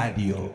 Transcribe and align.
Radio. 0.00 0.52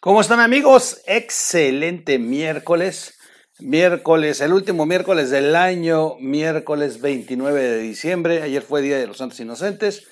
¿Cómo 0.00 0.22
están 0.22 0.40
amigos? 0.40 1.02
Excelente 1.06 2.18
miércoles. 2.18 3.18
Miércoles, 3.58 4.40
el 4.40 4.54
último 4.54 4.86
miércoles 4.86 5.28
del 5.28 5.54
año, 5.54 6.16
miércoles 6.18 7.02
29 7.02 7.60
de 7.62 7.78
diciembre. 7.80 8.40
Ayer 8.40 8.62
fue 8.62 8.80
Día 8.80 8.96
de 8.96 9.06
los 9.06 9.18
Santos 9.18 9.38
Inocentes. 9.40 10.08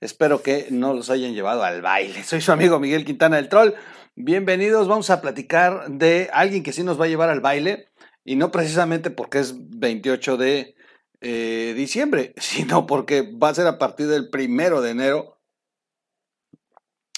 Espero 0.00 0.40
que 0.40 0.68
no 0.70 0.94
los 0.94 1.10
hayan 1.10 1.34
llevado 1.34 1.64
al 1.64 1.82
baile. 1.82 2.22
Soy 2.22 2.40
su 2.40 2.52
amigo 2.52 2.78
Miguel 2.78 3.04
Quintana 3.04 3.38
del 3.38 3.48
Troll. 3.48 3.72
Bienvenidos. 4.14 4.86
Vamos 4.86 5.10
a 5.10 5.20
platicar 5.20 5.90
de 5.90 6.30
alguien 6.32 6.62
que 6.62 6.72
sí 6.72 6.84
nos 6.84 7.00
va 7.00 7.06
a 7.06 7.08
llevar 7.08 7.28
al 7.28 7.40
baile. 7.40 7.88
Y 8.24 8.36
no 8.36 8.52
precisamente 8.52 9.10
porque 9.10 9.40
es 9.40 9.52
28 9.56 10.36
de 10.36 10.76
eh, 11.22 11.74
diciembre, 11.76 12.34
sino 12.38 12.86
porque 12.86 13.22
va 13.22 13.48
a 13.48 13.54
ser 13.54 13.66
a 13.66 13.78
partir 13.78 14.06
del 14.06 14.30
primero 14.30 14.80
de 14.80 14.90
enero 14.92 15.33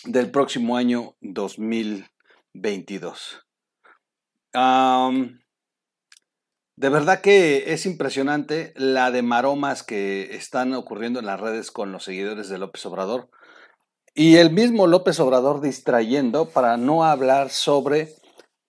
del 0.07 0.31
próximo 0.31 0.77
año 0.77 1.17
2022. 1.21 3.43
de 6.77 6.89
verdad 6.89 7.21
que 7.21 7.73
es 7.73 7.87
impresionante 7.87 8.73
la 8.77 9.11
de 9.11 9.23
maromas 9.23 9.83
que 9.83 10.37
están 10.37 10.73
ocurriendo 10.75 11.19
en 11.21 11.27
las 11.27 11.41
redes 11.41 11.71
con 11.71 11.93
los 11.93 12.05
seguidores 12.05 12.49
de 12.49 12.57
López 12.59 12.85
Obrador 12.87 13.29
y 14.15 14.37
el 14.37 14.51
mismo 14.51 14.87
López 14.87 15.21
Obrador 15.21 15.61
distrayendo 15.61 16.49
para 16.49 16.79
no 16.79 17.05
hablar 17.05 17.51
sobre 17.51 18.15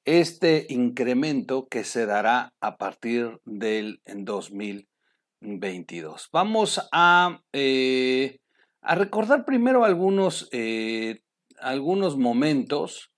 este 0.03 0.65
incremento 0.69 1.67
que 1.69 1.83
se 1.83 2.05
dará 2.05 2.53
a 2.59 2.77
partir 2.77 3.39
del 3.45 4.01
2022. 4.05 6.29
Vamos 6.33 6.85
a, 6.91 7.41
eh, 7.53 8.39
a 8.81 8.95
recordar 8.95 9.45
primero 9.45 9.85
algunos, 9.85 10.49
eh, 10.51 11.21
algunos 11.57 12.17
momentos. 12.17 13.11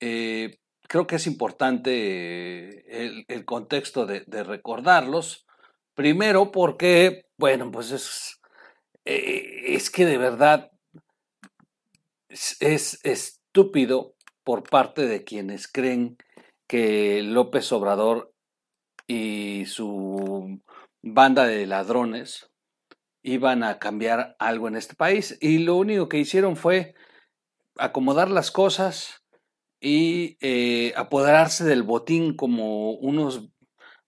Eh, 0.00 0.58
creo 0.88 1.06
que 1.06 1.16
es 1.16 1.26
importante 1.26 3.24
el, 3.28 3.44
contexto 3.44 4.06
de, 4.06 4.24
recordarlos. 4.44 5.46
Primero 5.94 6.52
porque, 6.52 7.26
bueno, 7.38 7.70
pues 7.70 7.90
es, 7.90 8.40
es 9.04 9.90
que 9.90 10.04
de 10.04 10.18
verdad 10.18 10.70
es 12.28 13.00
estúpido 13.04 14.14
por 14.44 14.62
parte 14.62 15.06
de 15.06 15.24
quienes 15.24 15.66
creen 15.66 16.16
que 16.66 17.22
López 17.22 17.72
Obrador 17.72 18.32
y 19.06 19.64
su 19.66 20.60
banda 21.02 21.46
de 21.46 21.66
ladrones 21.66 22.50
iban 23.22 23.62
a 23.62 23.78
cambiar 23.78 24.36
algo 24.38 24.68
en 24.68 24.76
este 24.76 24.94
país 24.94 25.36
y 25.40 25.58
lo 25.58 25.76
único 25.76 26.08
que 26.08 26.18
hicieron 26.18 26.56
fue 26.56 26.94
acomodar 27.78 28.30
las 28.30 28.50
cosas 28.50 29.22
y 29.80 30.36
eh, 30.40 30.92
apoderarse 30.96 31.64
del 31.64 31.82
botín 31.82 32.34
como 32.34 32.92
unos 32.92 33.48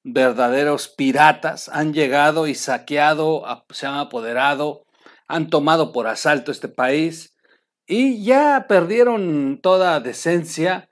verdaderos 0.02 0.88
piratas. 0.88 1.68
Han 1.68 1.92
llegado 1.92 2.46
y 2.46 2.54
saqueado, 2.54 3.44
se 3.70 3.86
han 3.86 3.94
apoderado, 3.94 4.84
han 5.26 5.50
tomado 5.50 5.92
por 5.92 6.06
asalto 6.06 6.50
este 6.50 6.68
país 6.68 7.36
y 7.86 8.24
ya 8.24 8.66
perdieron 8.68 9.60
toda 9.62 10.00
decencia. 10.00 10.90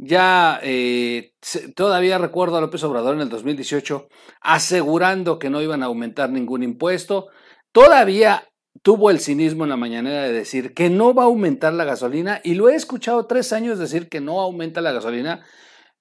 Ya 0.00 0.60
eh, 0.62 1.32
todavía 1.74 2.18
recuerdo 2.18 2.56
a 2.56 2.60
López 2.60 2.84
Obrador 2.84 3.16
en 3.16 3.22
el 3.22 3.28
2018 3.28 4.08
asegurando 4.40 5.40
que 5.40 5.50
no 5.50 5.60
iban 5.60 5.82
a 5.82 5.86
aumentar 5.86 6.30
ningún 6.30 6.62
impuesto. 6.62 7.28
Todavía 7.72 8.48
tuvo 8.82 9.10
el 9.10 9.20
cinismo 9.20 9.64
en 9.64 9.70
la 9.70 9.76
mañanera 9.76 10.22
de 10.22 10.32
decir 10.32 10.74
que 10.74 10.90
no 10.90 11.14
va 11.14 11.24
a 11.24 11.26
aumentar 11.26 11.72
la 11.72 11.84
gasolina 11.84 12.40
y 12.44 12.54
lo 12.54 12.68
he 12.68 12.74
escuchado 12.74 13.26
tres 13.26 13.52
años 13.52 13.78
decir 13.78 14.08
que 14.08 14.20
no 14.20 14.40
aumenta 14.40 14.80
la 14.80 14.92
gasolina, 14.92 15.44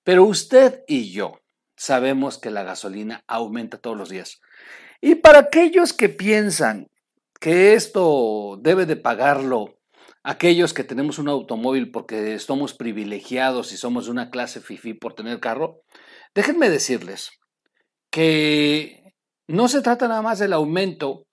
pero 0.03 0.23
usted 0.23 0.83
y 0.87 1.11
yo 1.11 1.39
sabemos 1.75 2.37
que 2.37 2.49
la 2.49 2.63
gasolina 2.63 3.23
aumenta 3.27 3.77
todos 3.77 3.97
los 3.97 4.09
días. 4.09 4.39
Y 5.01 5.15
para 5.15 5.39
aquellos 5.39 5.93
que 5.93 6.09
piensan 6.09 6.87
que 7.39 7.73
esto 7.73 8.57
debe 8.61 8.85
de 8.85 8.95
pagarlo 8.95 9.77
aquellos 10.23 10.73
que 10.73 10.83
tenemos 10.83 11.19
un 11.19 11.29
automóvil 11.29 11.91
porque 11.91 12.37
somos 12.39 12.73
privilegiados 12.73 13.71
y 13.71 13.77
somos 13.77 14.05
de 14.05 14.11
una 14.11 14.29
clase 14.29 14.59
FIFI 14.59 14.95
por 14.95 15.13
tener 15.13 15.39
carro, 15.39 15.81
déjenme 16.35 16.69
decirles 16.69 17.31
que 18.11 19.13
no 19.47 19.67
se 19.67 19.81
trata 19.81 20.07
nada 20.07 20.21
más 20.21 20.39
del 20.39 20.53
aumento 20.53 21.26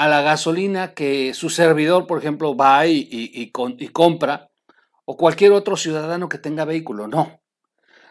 a 0.00 0.08
la 0.08 0.22
gasolina 0.22 0.94
que 0.94 1.34
su 1.34 1.50
servidor, 1.50 2.06
por 2.06 2.18
ejemplo, 2.18 2.56
va 2.56 2.86
y, 2.86 3.06
y, 3.10 3.88
compra, 3.90 4.50
o 5.04 5.18
cualquier 5.18 5.52
otro 5.52 5.76
ciudadano 5.76 6.26
que 6.26 6.38
tenga 6.38 6.64
vehículo, 6.64 7.06
no. 7.06 7.42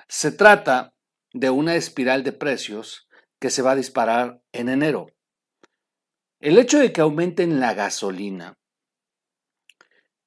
Se 0.07 0.31
trata 0.31 0.93
de 1.33 1.49
una 1.49 1.73
espiral 1.73 2.23
de 2.23 2.31
precios 2.31 3.09
que 3.39 3.49
se 3.49 3.63
va 3.63 3.71
a 3.71 3.75
disparar 3.75 4.39
en 4.51 4.69
enero. 4.69 5.07
El 6.39 6.59
hecho 6.59 6.77
de 6.77 6.93
que 6.93 7.01
aumenten 7.01 7.59
la 7.59 7.73
gasolina 7.73 8.53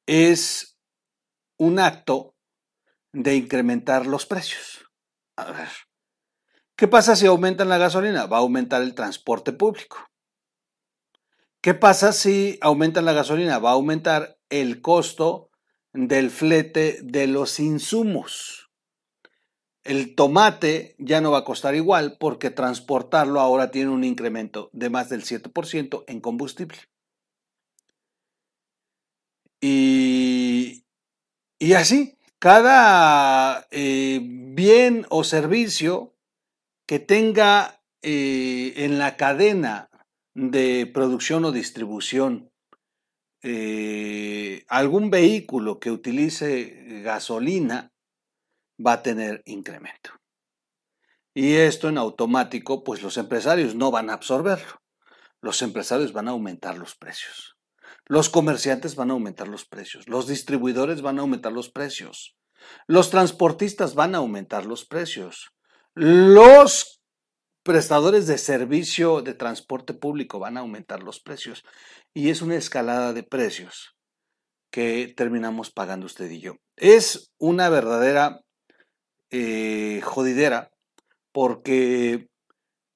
es 0.06 0.77
un 1.59 1.79
acto 1.79 2.34
de 3.12 3.37
incrementar 3.37 4.06
los 4.06 4.27
precios. 4.27 4.91
A 5.37 5.53
ver, 5.53 5.69
¿qué 6.75 6.89
pasa 6.89 7.15
si 7.15 7.27
aumentan 7.27 7.69
la 7.69 7.79
gasolina? 7.79 8.27
Va 8.27 8.39
a 8.39 8.41
aumentar 8.41 8.83
el 8.83 8.97
transporte 8.97 9.53
público. 9.53 10.12
¿Qué 11.62 11.75
pasa 11.75 12.12
si 12.12 12.59
aumentan 12.61 13.05
la 13.05 13.12
gasolina? 13.12 13.61
Va 13.61 13.71
a 13.71 13.75
aumentar 13.75 14.37
el 14.50 14.81
costo 14.81 15.50
del 15.93 16.33
flete 16.33 16.99
de 17.05 17.28
los 17.28 17.61
insumos. 17.61 18.73
El 19.84 20.17
tomate 20.17 20.97
ya 20.99 21.21
no 21.21 21.31
va 21.31 21.39
a 21.39 21.45
costar 21.45 21.77
igual 21.77 22.17
porque 22.19 22.50
transportarlo 22.50 23.39
ahora 23.39 23.71
tiene 23.71 23.91
un 23.91 24.03
incremento 24.03 24.71
de 24.73 24.91
más 24.91 25.09
del 25.09 25.23
7% 25.23 26.03
en 26.09 26.21
combustible. 26.21 26.78
Y, 29.61 30.83
así, 31.77 32.19
cada 32.41 33.69
eh, 33.71 34.19
bien 34.21 35.06
o 35.11 35.23
servicio 35.23 36.17
que 36.87 36.99
tenga 36.99 37.84
eh, 38.03 38.73
en 38.79 38.99
la 38.99 39.17
cadena 39.17 39.92
de 40.34 40.91
producción 40.93 41.44
o 41.44 41.53
distribución 41.53 42.50
eh, 43.43 44.65
algún 44.69 45.10
vehículo 45.10 45.81
que 45.81 45.91
utilice 45.91 47.03
gasolina 47.03 47.93
va 48.84 48.94
a 48.94 49.03
tener 49.03 49.43
incremento. 49.47 50.10
Y 51.34 51.54
esto 51.54 51.88
en 51.88 51.98
automático, 51.98 52.84
pues 52.84 53.03
los 53.03 53.16
empresarios 53.16 53.75
no 53.75 53.91
van 53.91 54.10
a 54.10 54.15
absorberlo. 54.15 54.82
Los 55.41 55.62
empresarios 55.62 56.12
van 56.12 56.28
a 56.28 56.32
aumentar 56.32 56.78
los 56.78 56.94
precios. 56.94 57.56
Los 58.06 58.28
comerciantes 58.28 58.97
van 58.97 59.10
a 59.10 59.14
aumentar 59.14 59.49
los 59.49 59.64
precios, 59.64 60.09
los 60.09 60.26
distribuidores 60.26 61.03
van 61.03 61.19
a 61.19 61.22
aumentar 61.22 61.53
los 61.53 61.70
precios, 61.70 62.37
los 62.87 63.10
transportistas 63.10 63.94
van 63.94 64.14
a 64.14 64.19
aumentar 64.19 64.66
los 64.66 64.84
precios, 64.84 65.53
los 65.94 67.02
prestadores 67.62 68.27
de 68.27 68.39
servicio 68.39 69.23
de 69.23 69.34
transporte 69.34 69.95
público 69.95 70.39
van 70.39 70.56
a 70.56 70.61
aumentar 70.61 71.03
los 71.03 71.21
precios 71.21 71.65
y 72.12 72.31
es 72.31 72.43
una 72.43 72.56
escalada 72.56 73.12
de 73.12 73.23
precios 73.23 73.97
que 74.70 75.12
terminamos 75.17 75.70
pagando 75.70 76.06
usted 76.06 76.31
y 76.31 76.41
yo. 76.41 76.56
Es 76.76 77.31
una 77.38 77.69
verdadera 77.69 78.41
eh, 79.31 80.00
jodidera 80.03 80.70
porque 81.32 82.29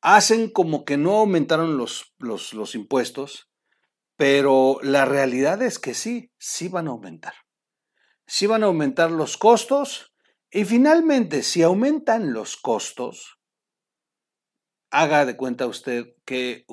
hacen 0.00 0.50
como 0.50 0.84
que 0.84 0.96
no 0.96 1.18
aumentaron 1.18 1.76
los, 1.76 2.14
los, 2.18 2.52
los 2.54 2.74
impuestos, 2.74 3.48
pero 4.16 4.78
la 4.82 5.04
realidad 5.04 5.62
es 5.62 5.78
que 5.78 5.94
sí, 5.94 6.30
sí 6.38 6.68
van 6.68 6.88
a 6.88 6.90
aumentar. 6.90 7.34
Sí 8.26 8.46
van 8.46 8.62
a 8.62 8.66
aumentar 8.66 9.10
los 9.10 9.36
costos 9.36 10.12
y 10.50 10.64
finalmente 10.64 11.42
si 11.42 11.62
aumentan 11.62 12.32
los 12.32 12.56
costos, 12.56 13.35
haga 14.90 15.26
de 15.26 15.36
cuenta 15.36 15.66
usted 15.66 16.14
que 16.24 16.64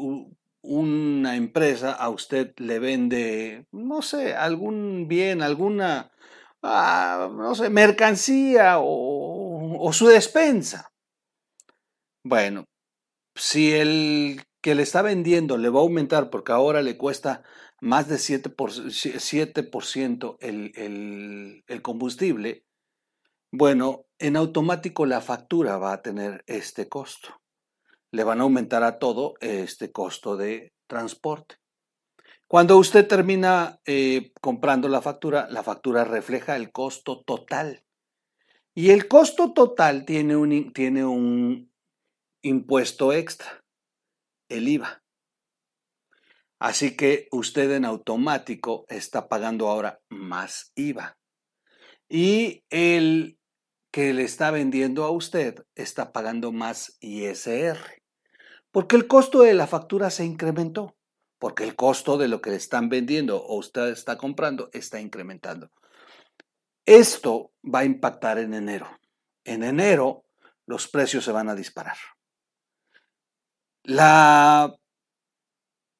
una 0.63 1.35
empresa 1.35 1.91
a 1.91 2.09
usted 2.09 2.53
le 2.57 2.79
vende, 2.79 3.67
no 3.71 4.01
sé, 4.01 4.33
algún 4.33 5.07
bien, 5.07 5.41
alguna, 5.41 6.11
ah, 6.61 7.29
no 7.33 7.55
sé, 7.55 7.69
mercancía 7.69 8.75
o, 8.79 9.91
su 9.93 10.07
despensa. 10.07 10.91
Bueno, 12.23 12.65
si 13.35 13.73
el 13.73 14.41
que 14.61 14.75
le 14.75 14.83
está 14.83 15.01
vendiendo 15.01 15.57
le 15.57 15.69
va 15.69 15.79
a 15.79 15.83
aumentar 15.83 16.29
porque 16.29 16.51
ahora 16.53 16.81
le 16.81 16.97
cuesta 16.97 17.43
más 17.81 18.07
de 18.07 18.15
7%, 18.15 20.37
el, 20.39 21.63
el 21.67 21.81
combustible, 21.81 22.65
bueno, 23.51 24.05
en 24.17 24.37
automático 24.37 25.05
la 25.05 25.19
factura 25.21 25.77
va 25.77 25.93
a 25.93 26.01
tener 26.01 26.43
este 26.47 26.87
costo. 26.87 27.42
Le 28.13 28.23
van 28.23 28.39
a 28.39 28.43
aumentar 28.43 28.83
a 28.83 28.99
todo 28.99 29.33
este 29.41 29.91
costo 29.91 30.37
de 30.37 30.71
transporte. 30.87 31.55
Cuando 32.47 32.77
usted 32.77 33.07
termina 33.07 33.79
eh, 33.85 34.31
comprando 34.39 34.87
la 34.87 35.01
factura, 35.01 35.47
la 35.49 35.63
factura 35.63 36.03
refleja 36.03 36.55
el 36.55 36.71
costo 36.71 37.23
total. 37.23 37.83
Y 38.75 38.91
el 38.91 39.07
costo 39.07 39.53
total 39.53 40.05
tiene 40.05 40.35
un, 40.35 40.71
tiene 40.73 41.03
un 41.03 41.71
impuesto 42.43 43.11
extra, 43.13 43.63
el 44.49 44.67
IVA. 44.67 45.01
Así 46.59 46.95
que 46.95 47.27
usted 47.31 47.71
en 47.71 47.85
automático 47.85 48.85
está 48.87 49.27
pagando 49.27 49.69
ahora 49.69 49.99
más 50.09 50.71
IVA. 50.75 51.17
Y 52.07 52.63
el 52.69 53.39
que 53.91 54.13
le 54.13 54.23
está 54.23 54.51
vendiendo 54.51 55.03
a 55.03 55.11
usted 55.11 55.65
está 55.75 56.11
pagando 56.11 56.51
más 56.51 56.97
ISR. 56.99 58.02
Porque 58.73 58.97
el 58.97 59.07
costo 59.07 59.43
de 59.43 59.53
la 59.53 59.67
factura 59.67 60.09
se 60.09 60.25
incrementó 60.25 60.97
porque 61.43 61.65
el 61.65 61.75
costo 61.75 62.17
de 62.17 62.29
lo 62.29 62.41
que 62.41 62.55
están 62.55 62.87
vendiendo 62.87 63.35
o 63.43 63.57
usted 63.57 63.89
está 63.89 64.17
comprando 64.17 64.69
está 64.71 65.01
incrementando. 65.01 65.69
Esto 66.85 67.51
va 67.61 67.79
a 67.79 67.83
impactar 67.83 68.37
en 68.37 68.53
enero. 68.53 68.87
En 69.43 69.61
enero 69.61 70.23
los 70.65 70.87
precios 70.87 71.25
se 71.25 71.33
van 71.33 71.49
a 71.49 71.55
disparar. 71.55 71.97
La 73.83 74.73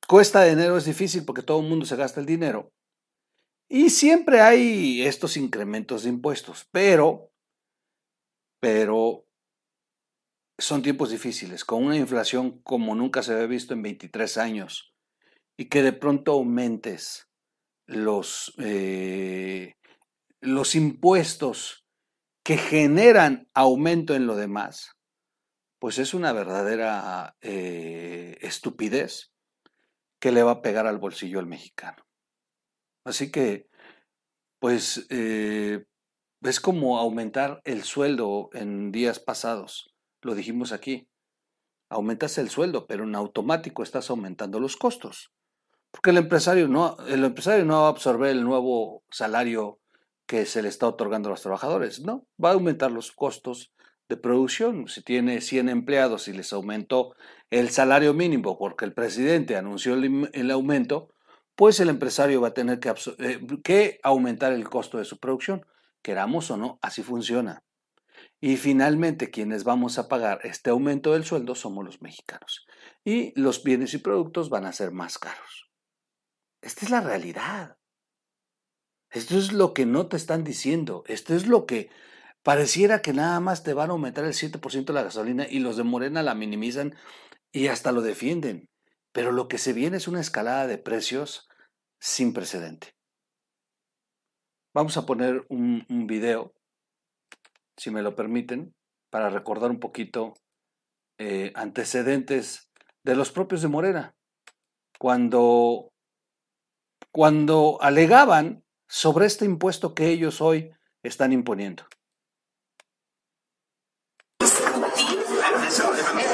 cuesta 0.08 0.40
de 0.40 0.52
enero 0.52 0.78
es 0.78 0.86
difícil 0.86 1.26
porque 1.26 1.44
todo 1.44 1.60
el 1.60 1.68
mundo 1.68 1.86
se 1.86 1.98
gasta 1.98 2.22
el 2.22 2.26
dinero. 2.26 2.72
Y 3.68 3.90
siempre 3.90 4.40
hay 4.40 5.06
estos 5.06 5.36
incrementos 5.36 6.04
de 6.04 6.10
impuestos, 6.10 6.70
pero, 6.72 7.34
pero 8.62 9.26
son 10.58 10.82
tiempos 10.82 11.10
difíciles, 11.10 11.66
con 11.66 11.84
una 11.84 11.98
inflación 11.98 12.62
como 12.62 12.96
nunca 12.96 13.24
se 13.24 13.34
había 13.34 13.48
visto 13.48 13.74
en 13.74 13.82
23 13.82 14.38
años 14.38 14.94
y 15.58 15.66
que 15.66 15.82
de 15.82 15.94
pronto 15.94 16.34
aumentes 16.34 17.28
los, 17.88 18.54
eh, 18.58 19.76
los 20.42 20.76
impuestos 20.76 21.86
que 22.44 22.58
generan 22.58 23.48
aumento 23.54 24.16
en 24.16 24.28
lo 24.28 24.36
demás, 24.36 24.92
pues 25.80 25.98
es 25.98 26.14
una 26.14 26.34
verdadera 26.34 27.36
eh, 27.42 28.38
estupidez 28.42 29.32
que 30.20 30.32
le 30.32 30.44
va 30.44 30.52
a 30.52 30.62
pegar 30.62 30.88
al 30.88 30.98
bolsillo 30.98 31.40
al 31.40 31.48
mexicano. 31.48 32.04
Así 33.06 33.32
que, 33.32 33.68
pues, 34.60 35.06
eh, 35.10 35.84
es 36.42 36.60
como 36.60 36.98
aumentar 36.98 37.62
el 37.66 37.84
sueldo 37.84 38.50
en 38.54 38.92
días 38.92 39.20
pasados, 39.20 39.93
lo 40.24 40.36
dijimos 40.36 40.72
aquí. 40.72 41.08
Aumentas 41.90 42.38
el 42.38 42.50
sueldo, 42.50 42.88
pero 42.88 43.04
en 43.04 43.16
automático 43.16 43.84
estás 43.84 44.10
aumentando 44.10 44.60
los 44.60 44.78
costos. 44.78 45.32
Porque 45.92 46.10
el 46.10 46.18
empresario 46.18 46.68
no, 46.68 46.98
el 47.08 47.24
empresario 47.24 47.66
no 47.66 47.82
va 47.82 47.88
a 47.88 47.92
absorber 47.92 48.32
el 48.32 48.44
nuevo 48.44 49.04
salario 49.12 49.80
que 50.26 50.46
se 50.46 50.62
le 50.64 50.70
está 50.70 50.88
otorgando 50.88 51.30
a 51.30 51.32
los 51.32 51.42
trabajadores, 51.42 52.02
no, 52.02 52.26
va 52.44 52.50
a 52.50 52.54
aumentar 52.54 52.92
los 52.92 53.12
costos 53.12 53.74
de 54.10 54.18
producción. 54.18 54.88
Si 54.88 55.02
tiene 55.02 55.42
100 55.42 55.70
empleados 55.70 56.28
y 56.28 56.34
les 56.34 56.54
aumentó 56.54 57.14
el 57.52 57.70
salario 57.70 58.14
mínimo 58.14 58.58
porque 58.58 58.86
el 58.86 58.94
presidente 58.94 59.56
anunció 59.56 59.94
el, 59.94 60.52
aumento, 60.52 61.10
pues 61.56 61.80
el 61.80 61.90
empresario 61.90 62.42
va 62.42 62.50
a 62.50 62.54
tener 62.54 62.80
que, 62.80 62.94
eh, 63.20 63.40
que 63.64 64.00
aumentar 64.04 64.54
el 64.54 64.68
costo 64.70 64.98
de 64.98 65.06
su 65.06 65.20
producción. 65.20 65.66
Queramos 66.02 66.50
o 66.52 66.58
no, 66.58 66.80
así 66.82 67.04
funciona. 67.04 67.62
Y 68.46 68.58
finalmente, 68.58 69.32
quienes 69.32 69.64
vamos 69.64 69.98
a 69.98 70.10
pagar 70.10 70.42
este 70.44 70.70
aumento 70.70 71.14
del 71.14 71.24
sueldo 71.24 71.56
somos 71.56 71.86
los 71.86 72.02
mexicanos. 72.02 72.66
Y 73.06 73.32
los 73.40 73.64
bienes 73.64 73.94
y 73.94 74.00
productos 74.00 74.50
van 74.50 74.66
a 74.66 74.74
ser 74.74 74.92
más 74.92 75.18
caros. 75.18 75.72
Esta 76.62 76.84
es 76.84 76.92
la 76.92 77.00
realidad. 77.00 77.78
Esto 79.12 79.38
es 79.38 79.54
lo 79.54 79.74
que 79.74 79.86
no 79.86 80.08
te 80.08 80.18
están 80.18 80.44
diciendo. 80.44 81.06
Esto 81.08 81.34
es 81.34 81.48
lo 81.48 81.66
que 81.66 81.90
pareciera 82.44 83.02
que 83.02 83.14
nada 83.14 83.40
más 83.40 83.64
te 83.64 83.74
van 83.74 83.92
a 83.92 83.94
aumentar 83.94 84.26
el 84.26 84.34
7% 84.34 84.92
la 84.92 85.04
gasolina 85.04 85.48
y 85.50 85.60
los 85.60 85.78
de 85.78 85.84
Morena 85.84 86.22
la 86.22 86.36
minimizan 86.36 86.98
y 87.54 87.68
hasta 87.68 87.94
lo 87.94 88.02
defienden. 88.02 88.68
Pero 89.14 89.32
lo 89.32 89.48
que 89.48 89.58
se 89.58 89.72
viene 89.72 89.96
es 89.96 90.10
una 90.10 90.20
escalada 90.20 90.68
de 90.68 90.78
precios 90.78 91.48
sin 91.98 92.34
precedente. 92.34 92.94
Vamos 94.74 94.98
a 94.98 95.06
poner 95.06 95.46
un, 95.48 95.86
un 95.88 96.08
video, 96.08 96.54
si 97.78 97.92
me 97.92 98.02
lo 98.02 98.16
permiten, 98.16 98.74
para 99.10 99.30
recordar 99.30 99.70
un 99.72 99.80
poquito 99.80 100.34
eh, 101.18 101.52
antecedentes 101.56 102.72
de 103.04 103.16
los 103.16 103.32
propios 103.32 103.62
de 103.62 103.68
Morena. 103.68 104.16
Cuando 104.98 105.94
cuando 107.12 107.78
alegaban 107.82 108.64
sobre 108.88 109.28
este 109.28 109.46
impuesto 109.46 109.94
que 109.94 110.08
ellos 110.10 110.42
hoy 110.42 110.72
están 111.04 111.32
imponiendo. 111.32 111.84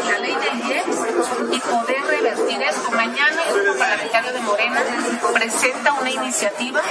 la 0.06 0.20
ley 0.20 0.36
del 0.36 0.60
IEPS 0.70 1.56
y 1.56 1.60
poder 1.60 2.02
revertir 2.02 2.62
esto. 2.62 2.92
Mañana 2.92 3.44
el 3.48 3.62
grupo 3.62 3.80
parlamentario 3.80 4.34
de 4.34 4.42
Morena 4.42 4.84
presenta 5.34 5.94
una 5.94 6.12
iniciativa 6.12 6.82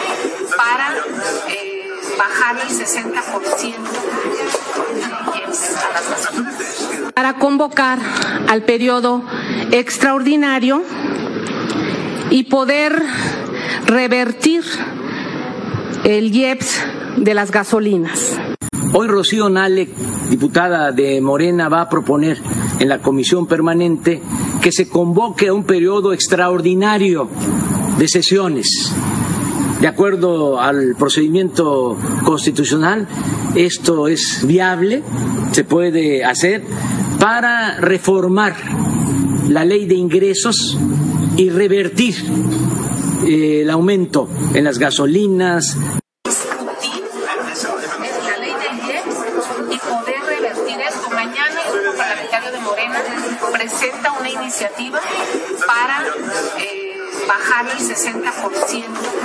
para 0.56 0.97
eh, 1.49 1.68
bajar 2.16 2.56
el 2.56 2.69
60% 2.69 3.58
de 4.94 5.40
IEPS 5.40 5.76
a 5.76 5.93
las 5.93 6.02
personas. 6.02 7.12
Para 7.14 7.34
convocar 7.34 7.99
al 8.49 8.62
periodo 8.62 9.22
extraordinario 9.72 10.82
y 12.31 12.44
poder 12.44 13.02
revertir 13.87 14.64
el 16.05 16.34
IEPS 16.34 16.81
de 17.16 17.34
las 17.34 17.50
gasolinas. 17.50 18.38
Hoy 18.93 19.06
Rocío 19.06 19.50
Nale, 19.50 19.88
diputada 20.31 20.93
de 20.93 21.20
Morena, 21.20 21.69
va 21.69 21.82
a 21.82 21.88
proponer 21.88 22.38
en 22.78 22.88
la 22.88 23.00
comisión 23.00 23.46
permanente 23.46 24.22
que 24.62 24.72
se 24.72 24.88
convoque 24.88 25.49
a 25.49 25.52
un 25.52 25.64
periodo 25.64 26.12
extraordinario 26.12 27.28
de 27.99 28.08
sesiones. 28.08 28.93
De 29.81 29.87
acuerdo 29.87 30.61
al 30.61 30.97
procedimiento 30.97 31.97
constitucional, 32.25 33.06
esto 33.55 34.08
es 34.08 34.44
viable, 34.44 35.05
se 35.53 35.63
puede 35.63 36.25
hacer 36.25 36.65
para 37.20 37.77
reformar 37.77 38.56
la 39.49 39.65
ley 39.65 39.87
de 39.87 39.94
ingresos 39.94 40.77
y 41.37 41.51
revertir 41.51 42.15
eh, 43.25 43.63
el 43.63 43.70
aumento 43.70 44.29
en 44.53 44.65
las 44.65 44.79
gasolinas. 44.79 45.77
La 45.77 46.32
y 49.70 49.79
poder 49.79 50.20
revertir 50.27 50.81
esto. 50.81 51.11
Mañana 51.11 51.61
el 51.67 51.81
grupo 51.81 51.97
parlamentario 51.97 52.53
de 52.53 52.58
Morena 52.61 53.01
presenta 53.53 54.13
una 54.19 54.29
iniciativa 54.29 55.01
para 55.67 56.05
eh, 56.58 56.89
bajar 57.27 57.67
el 57.67 57.79
60% 57.79 57.99
a 58.03 58.25
las 58.32 58.35
gasolinas. 58.35 59.18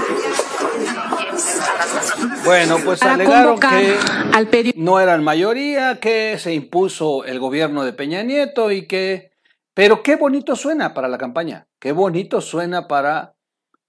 Bueno, 2.45 2.77
pues 2.83 3.01
alegaron 3.03 3.59
que 3.59 4.73
no 4.75 4.99
eran 4.99 5.23
mayoría, 5.23 5.99
que 5.99 6.37
se 6.37 6.53
impuso 6.53 7.25
el 7.25 7.39
gobierno 7.39 7.83
de 7.83 7.93
Peña 7.93 8.23
Nieto 8.23 8.71
y 8.71 8.87
que... 8.87 9.31
Pero 9.73 10.03
qué 10.03 10.15
bonito 10.15 10.55
suena 10.55 10.93
para 10.93 11.07
la 11.07 11.17
campaña, 11.17 11.67
qué 11.79 11.93
bonito 11.93 12.41
suena 12.41 12.87
para 12.87 13.33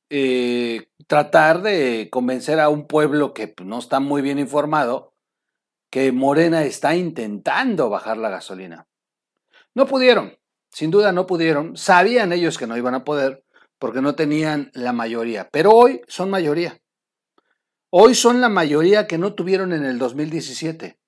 eh, 0.08 0.88
tratar 1.06 1.60
de 1.60 2.08
convencer 2.10 2.60
a 2.60 2.68
un 2.68 2.86
pueblo 2.86 3.34
que 3.34 3.48
pues, 3.48 3.68
no 3.68 3.78
está 3.78 4.00
muy 4.00 4.22
bien 4.22 4.38
informado 4.38 5.14
que 5.90 6.10
Morena 6.10 6.64
está 6.64 6.96
intentando 6.96 7.88
bajar 7.88 8.16
la 8.16 8.28
gasolina. 8.28 8.88
No 9.74 9.86
pudieron, 9.86 10.38
sin 10.70 10.90
duda 10.90 11.12
no 11.12 11.26
pudieron, 11.26 11.76
sabían 11.76 12.32
ellos 12.32 12.58
que 12.58 12.66
no 12.66 12.76
iban 12.76 12.94
a 12.94 13.04
poder 13.04 13.44
porque 13.78 14.02
no 14.02 14.14
tenían 14.14 14.70
la 14.74 14.92
mayoría, 14.92 15.48
pero 15.50 15.72
hoy 15.72 16.00
son 16.08 16.30
mayoría. 16.30 16.80
Hoy 17.96 18.16
son 18.16 18.40
la 18.40 18.48
mayoría 18.48 19.06
que 19.06 19.18
no 19.18 19.34
tuvieron 19.34 19.72
en 19.72 19.84
el 19.84 20.00
2017. 20.00 20.98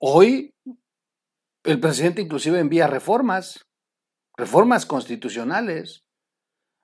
Hoy 0.00 0.52
el 1.62 1.78
presidente 1.78 2.20
inclusive 2.20 2.58
envía 2.58 2.88
reformas, 2.88 3.64
reformas 4.36 4.86
constitucionales, 4.86 6.04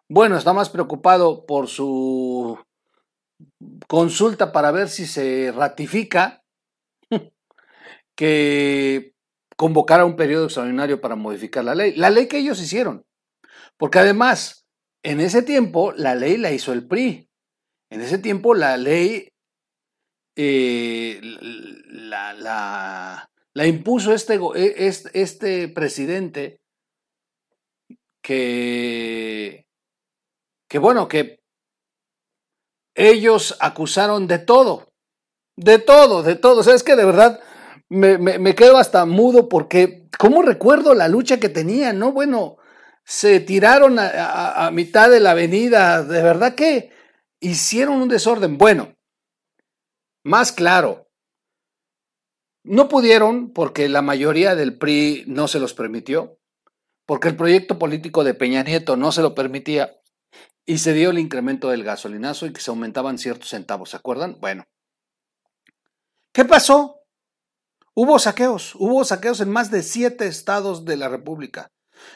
bueno, 0.08 0.36
está 0.36 0.52
más 0.52 0.70
preocupado 0.70 1.44
por 1.44 1.66
su 1.66 2.56
consulta 3.88 4.52
para 4.52 4.70
ver 4.70 4.88
si 4.88 5.06
se 5.06 5.50
ratifica 5.50 6.44
que 8.14 9.12
convocar 9.56 9.98
a 9.98 10.04
un 10.04 10.14
periodo 10.14 10.44
extraordinario 10.44 11.00
para 11.00 11.16
modificar 11.16 11.64
la 11.64 11.74
ley. 11.74 11.96
La 11.96 12.10
ley 12.10 12.28
que 12.28 12.38
ellos 12.38 12.62
hicieron. 12.62 13.04
Porque 13.76 13.98
además, 13.98 14.68
en 15.02 15.18
ese 15.18 15.42
tiempo, 15.42 15.90
la 15.96 16.14
ley 16.14 16.36
la 16.36 16.52
hizo 16.52 16.72
el 16.72 16.86
PRI. 16.86 17.28
En 17.92 18.00
ese 18.00 18.16
tiempo, 18.16 18.54
la 18.54 18.78
ley 18.78 19.28
eh, 20.34 21.20
la, 21.90 23.28
la, 23.52 23.66
impuso 23.66 24.14
este, 24.14 24.40
este, 24.54 25.20
este 25.20 25.68
presidente 25.68 26.56
que 28.22 29.66
que 30.70 30.78
bueno, 30.78 31.06
que 31.06 31.40
ellos 32.94 33.58
acusaron 33.60 34.26
de 34.26 34.38
todo, 34.38 34.88
de 35.58 35.78
todo, 35.78 36.22
de 36.22 36.36
todo. 36.36 36.60
O 36.60 36.62
sea, 36.62 36.74
es 36.74 36.82
que 36.82 36.96
de 36.96 37.04
verdad 37.04 37.40
me, 37.90 38.16
me, 38.16 38.54
quedo 38.54 38.78
hasta 38.78 39.04
mudo 39.04 39.50
porque, 39.50 40.08
¿cómo 40.18 40.40
recuerdo 40.40 40.94
la 40.94 41.08
lucha 41.08 41.38
que 41.38 41.50
tenían? 41.50 41.98
No, 41.98 42.12
bueno, 42.12 42.56
se 43.04 43.40
tiraron 43.40 43.98
a, 43.98 44.66
a 44.66 44.70
mitad 44.70 45.10
de 45.10 45.20
la 45.20 45.32
avenida, 45.32 46.02
de 46.04 46.22
verdad 46.22 46.54
que 46.54 47.01
hicieron 47.42 48.00
un 48.00 48.08
desorden. 48.08 48.56
Bueno, 48.56 48.94
más 50.24 50.52
claro, 50.52 51.10
no 52.64 52.88
pudieron 52.88 53.52
porque 53.52 53.88
la 53.88 54.00
mayoría 54.00 54.54
del 54.54 54.78
PRI 54.78 55.24
no 55.26 55.48
se 55.48 55.58
los 55.58 55.74
permitió, 55.74 56.38
porque 57.04 57.28
el 57.28 57.36
proyecto 57.36 57.78
político 57.78 58.24
de 58.24 58.34
Peña 58.34 58.62
Nieto 58.62 58.96
no 58.96 59.12
se 59.12 59.22
lo 59.22 59.34
permitía 59.34 59.92
y 60.64 60.78
se 60.78 60.92
dio 60.92 61.10
el 61.10 61.18
incremento 61.18 61.70
del 61.70 61.82
gasolinazo 61.82 62.46
y 62.46 62.52
que 62.52 62.60
se 62.60 62.70
aumentaban 62.70 63.18
ciertos 63.18 63.48
centavos, 63.48 63.90
¿se 63.90 63.96
acuerdan? 63.96 64.38
Bueno, 64.40 64.64
¿qué 66.32 66.44
pasó? 66.44 67.00
Hubo 67.94 68.20
saqueos, 68.20 68.76
hubo 68.76 69.04
saqueos 69.04 69.40
en 69.40 69.50
más 69.50 69.72
de 69.72 69.82
siete 69.82 70.28
estados 70.28 70.84
de 70.84 70.96
la 70.96 71.08
República. 71.08 71.72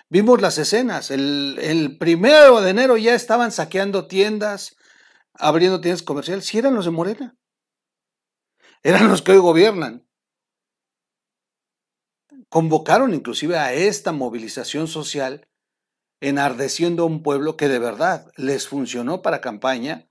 Vimos 0.09 0.41
las 0.41 0.57
escenas, 0.59 1.11
el, 1.11 1.59
el 1.61 1.99
primero 1.99 2.61
de 2.61 2.71
enero 2.71 2.97
ya 2.97 3.15
estaban 3.15 3.51
saqueando 3.51 4.07
tiendas, 4.07 4.77
abriendo 5.39 5.81
tiendas 5.81 6.03
comerciales, 6.03 6.45
si 6.47 6.59
eran 6.59 6.75
los 6.75 6.85
de 6.85 6.91
Morena, 6.91 7.37
eran 8.83 9.09
los 9.09 9.23
que 9.23 9.33
hoy 9.33 9.39
gobiernan. 9.39 10.07
Convocaron 12.49 13.15
inclusive 13.15 13.59
a 13.59 13.73
esta 13.73 14.13
movilización 14.13 14.87
social 14.87 15.49
enardeciendo 16.21 17.03
a 17.03 17.07
un 17.07 17.23
pueblo 17.23 17.57
que 17.57 17.69
de 17.69 17.79
verdad 17.79 18.31
les 18.37 18.69
funcionó 18.69 19.23
para 19.23 19.41
campaña, 19.41 20.09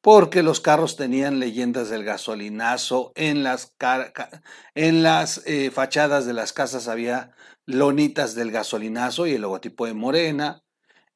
porque 0.00 0.42
los 0.42 0.60
carros 0.60 0.96
tenían 0.96 1.40
leyendas 1.40 1.90
del 1.90 2.04
gasolinazo, 2.04 3.12
en 3.14 3.42
las, 3.42 3.74
en 4.74 5.02
las 5.02 5.42
eh, 5.46 5.70
fachadas 5.70 6.26
de 6.26 6.32
las 6.32 6.52
casas 6.52 6.88
había 6.88 7.34
lonitas 7.66 8.34
del 8.34 8.50
gasolinazo 8.50 9.26
y 9.26 9.34
el 9.34 9.42
logotipo 9.42 9.86
de 9.86 9.94
Morena. 9.94 10.64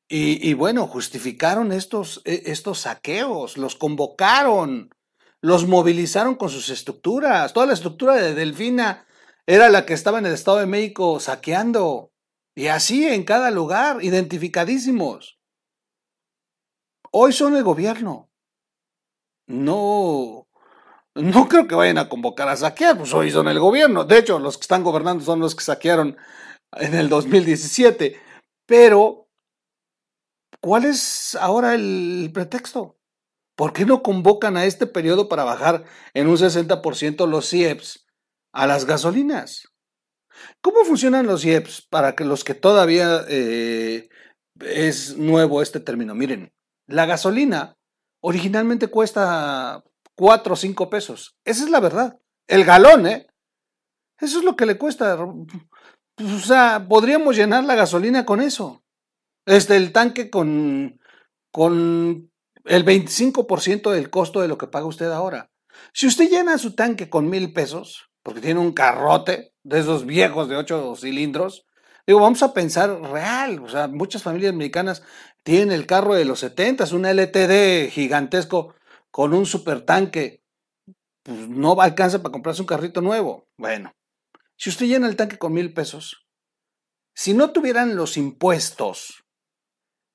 Y, 0.08 0.52
bueno, 0.54 0.86
justificaron 0.86 1.72
estos, 1.72 2.20
e, 2.24 2.42
estos 2.46 2.80
saqueos, 2.80 3.56
los 3.56 3.74
convocaron, 3.74 4.90
los 5.40 5.66
movilizaron 5.66 6.34
con 6.34 6.50
sus 6.50 6.68
estructuras. 6.68 7.52
Toda 7.52 7.66
la 7.66 7.72
estructura 7.72 8.14
de 8.14 8.34
Delfina 8.34 9.06
era 9.46 9.70
la 9.70 9.86
que 9.86 9.94
estaba 9.94 10.18
en 10.18 10.26
el 10.26 10.34
Estado 10.34 10.58
de 10.58 10.66
México 10.66 11.20
saqueando. 11.20 12.12
Y 12.54 12.68
así 12.68 13.06
en 13.06 13.24
cada 13.24 13.50
lugar, 13.50 14.04
identificadísimos. 14.04 15.38
Hoy 17.10 17.32
son 17.32 17.56
el 17.56 17.64
gobierno. 17.64 18.28
No, 19.46 20.46
no 21.14 21.48
creo 21.48 21.68
que 21.68 21.74
vayan 21.74 21.98
a 21.98 22.08
convocar 22.08 22.48
a 22.48 22.56
saquear, 22.56 22.98
pues 22.98 23.12
hoy 23.12 23.30
son 23.30 23.48
el 23.48 23.58
gobierno. 23.58 24.04
De 24.04 24.18
hecho, 24.18 24.38
los 24.38 24.56
que 24.56 24.62
están 24.62 24.82
gobernando 24.82 25.22
son 25.24 25.40
los 25.40 25.54
que 25.54 25.64
saquearon 25.64 26.16
en 26.72 26.94
el 26.94 27.08
2017. 27.08 28.20
Pero, 28.66 29.23
¿cuál 30.60 30.84
es 30.84 31.36
ahora 31.36 31.74
el 31.74 32.30
pretexto? 32.32 32.98
¿Por 33.56 33.72
qué 33.72 33.84
no 33.84 34.02
convocan 34.02 34.56
a 34.56 34.64
este 34.64 34.86
periodo 34.86 35.28
para 35.28 35.44
bajar 35.44 35.84
en 36.12 36.26
un 36.26 36.36
60% 36.36 37.28
los 37.28 37.48
CIEPS 37.50 38.06
a 38.52 38.66
las 38.66 38.84
gasolinas? 38.84 39.74
¿Cómo 40.60 40.84
funcionan 40.84 41.26
los 41.26 41.44
IEPS 41.44 41.86
para 41.88 42.14
que 42.14 42.24
los 42.24 42.44
que 42.44 42.54
todavía 42.54 43.24
eh, 43.28 44.08
es 44.60 45.16
nuevo 45.16 45.62
este 45.62 45.80
término? 45.80 46.14
Miren, 46.14 46.52
la 46.86 47.06
gasolina 47.06 47.76
originalmente 48.20 48.88
cuesta 48.88 49.84
4 50.16 50.52
o 50.52 50.56
5 50.56 50.90
pesos. 50.90 51.36
Esa 51.44 51.64
es 51.64 51.70
la 51.70 51.80
verdad. 51.80 52.18
El 52.46 52.64
galón, 52.64 53.06
¿eh? 53.06 53.26
Eso 54.20 54.38
es 54.38 54.44
lo 54.44 54.56
que 54.56 54.66
le 54.66 54.78
cuesta. 54.78 55.16
O 55.16 56.38
sea, 56.42 56.86
podríamos 56.88 57.36
llenar 57.36 57.64
la 57.64 57.74
gasolina 57.74 58.24
con 58.24 58.40
eso. 58.40 58.83
Este, 59.46 59.76
el 59.76 59.92
tanque 59.92 60.30
con, 60.30 61.00
con 61.50 62.30
el 62.64 62.84
25% 62.84 63.90
del 63.90 64.10
costo 64.10 64.40
de 64.40 64.48
lo 64.48 64.58
que 64.58 64.66
paga 64.66 64.86
usted 64.86 65.10
ahora. 65.10 65.50
Si 65.92 66.06
usted 66.06 66.28
llena 66.28 66.58
su 66.58 66.74
tanque 66.74 67.10
con 67.10 67.28
mil 67.28 67.52
pesos, 67.52 68.10
porque 68.24 68.40
tiene 68.40 68.58
un 68.58 68.72
carrote 68.72 69.52
de 69.62 69.80
esos 69.80 70.06
viejos 70.06 70.48
de 70.48 70.56
ocho 70.56 70.96
cilindros. 70.96 71.66
Digo, 72.06 72.20
vamos 72.20 72.42
a 72.42 72.52
pensar 72.52 73.00
real, 73.00 73.60
o 73.60 73.68
sea, 73.68 73.86
muchas 73.88 74.22
familias 74.22 74.54
mexicanas 74.54 75.02
tienen 75.42 75.72
el 75.72 75.86
carro 75.86 76.14
de 76.14 76.24
los 76.24 76.40
70, 76.40 76.84
un 76.92 77.06
LTD 77.06 77.90
gigantesco 77.90 78.74
con 79.10 79.32
un 79.32 79.46
super 79.46 79.82
tanque, 79.82 80.42
pues 81.22 81.48
no 81.48 81.80
alcanza 81.80 82.22
para 82.22 82.32
comprarse 82.32 82.62
un 82.62 82.66
carrito 82.66 83.00
nuevo. 83.00 83.46
Bueno, 83.58 83.92
si 84.56 84.70
usted 84.70 84.86
llena 84.86 85.06
el 85.06 85.16
tanque 85.16 85.38
con 85.38 85.52
mil 85.52 85.72
pesos, 85.72 86.26
si 87.14 87.32
no 87.32 87.52
tuvieran 87.52 87.96
los 87.96 88.16
impuestos, 88.16 89.23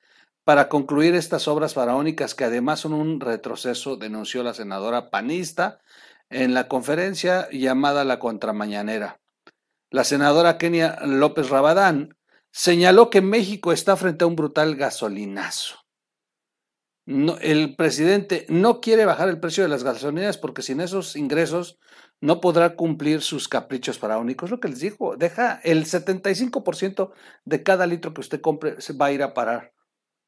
para 0.45 0.69
concluir 0.69 1.17
estas 1.17 1.49
obras 1.49 1.75
faraónicas 1.75 2.37
que 2.37 2.45
además 2.45 2.79
son 2.79 2.93
un 2.93 3.21
retroceso, 3.21 3.97
denunció 3.97 4.45
la 4.45 4.55
senadora 4.55 5.11
panista 5.11 5.81
en 6.31 6.55
la 6.55 6.69
conferencia 6.69 7.49
llamada 7.51 8.05
La 8.05 8.21
Contramañanera. 8.21 9.21
La 9.91 10.05
senadora 10.05 10.57
Kenia 10.57 11.01
López 11.05 11.51
Rabadán 11.51 12.17
señaló 12.53 13.11
que 13.11 13.23
México 13.23 13.73
está 13.73 13.97
frente 13.97 14.23
a 14.23 14.29
un 14.29 14.37
brutal 14.37 14.77
gasolinazo. 14.77 15.79
el 17.07 17.75
presidente 17.75 18.47
no 18.49 18.81
quiere 18.81 19.05
bajar 19.05 19.29
el 19.29 19.41
precio 19.41 19.65
de 19.65 19.69
las 19.69 19.83
gasolinas 19.83 20.39
porque 20.39 20.63
sin 20.63 20.81
esos 20.81 21.17
ingresos 21.17 21.81
no 22.21 22.41
podrá 22.41 22.77
cumplir 22.77 23.23
sus 23.23 23.49
caprichos 23.49 23.99
faraónicos. 23.99 24.51
Lo 24.51 24.61
que 24.61 24.69
les 24.69 24.81
dijo, 24.81 25.17
deja 25.17 25.61
el 25.65 25.87
75% 25.87 27.13
de 27.45 27.63
cada 27.63 27.87
litro 27.87 28.13
que 28.15 28.21
usted 28.21 28.41
compre 28.41 28.77
va 29.01 29.07
a 29.07 29.13
ir 29.13 29.23
a 29.23 29.35
parar 29.35 29.73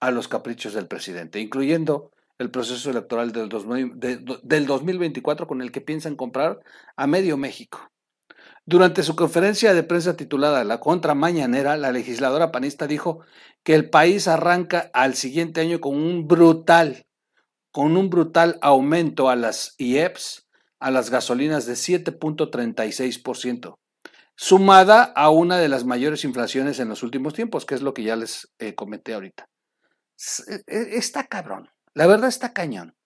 a 0.01 0.11
los 0.11 0.27
caprichos 0.27 0.75
del 0.75 0.89
presidente, 0.89 1.41
incluyendo 1.41 2.11
el 2.39 2.51
proceso 2.51 2.91
electoral 2.91 3.31
del, 3.33 3.49
del 4.43 4.67
2024 4.67 5.47
con 5.47 5.63
el 5.63 5.71
que 5.71 5.81
piensan 5.81 6.17
comprar 6.17 6.61
a 6.97 7.07
medio 7.07 7.37
México. 7.37 7.93
Durante 8.65 9.03
su 9.03 9.17
conferencia 9.17 9.75
de 9.75 9.83
prensa 9.83 10.17
titulada 10.17 10.65
La 10.65 10.81
Contra 10.81 11.15
Mañanera, 11.15 11.77
la 11.77 11.93
legisladora 11.93 12.53
panista 12.53 12.87
dijo 12.87 13.21
que 13.63 13.75
el 13.75 13.91
país 13.91 14.29
arranca 14.29 14.91
al 14.93 15.15
siguiente 15.15 15.61
año 15.61 15.81
con 15.81 15.97
un 15.97 16.27
brutal, 16.27 17.07
con 17.71 17.97
un 17.97 18.09
brutal 18.09 18.59
aumento 18.63 19.29
a 19.29 19.37
las 19.37 19.75
IEPS, 19.79 20.49
a 20.83 20.91
las 20.91 21.11
gasolinas 21.11 21.65
de 21.65 21.75
7.36%, 21.75 23.79
sumada 24.37 25.05
a 25.05 25.31
una 25.31 25.59
de 25.59 25.69
las 25.69 25.85
mayores 25.85 26.25
inflaciones 26.25 26.81
en 26.81 26.89
los 26.89 27.05
últimos 27.05 27.35
tiempos, 27.35 27.65
que 27.65 27.77
es 27.77 27.83
lo 27.83 27.95
que 27.95 28.03
ya 28.03 28.17
les 28.17 28.53
eh, 28.59 28.75
comenté 28.75 29.15
ahorita. 29.15 29.47
E, 30.49 30.63
e, 30.67 30.97
está 30.97 31.29
cabrón, 31.29 31.71
la 31.95 32.07
verdad 32.07 32.29
está 32.29 32.53
cañón. 32.53 32.97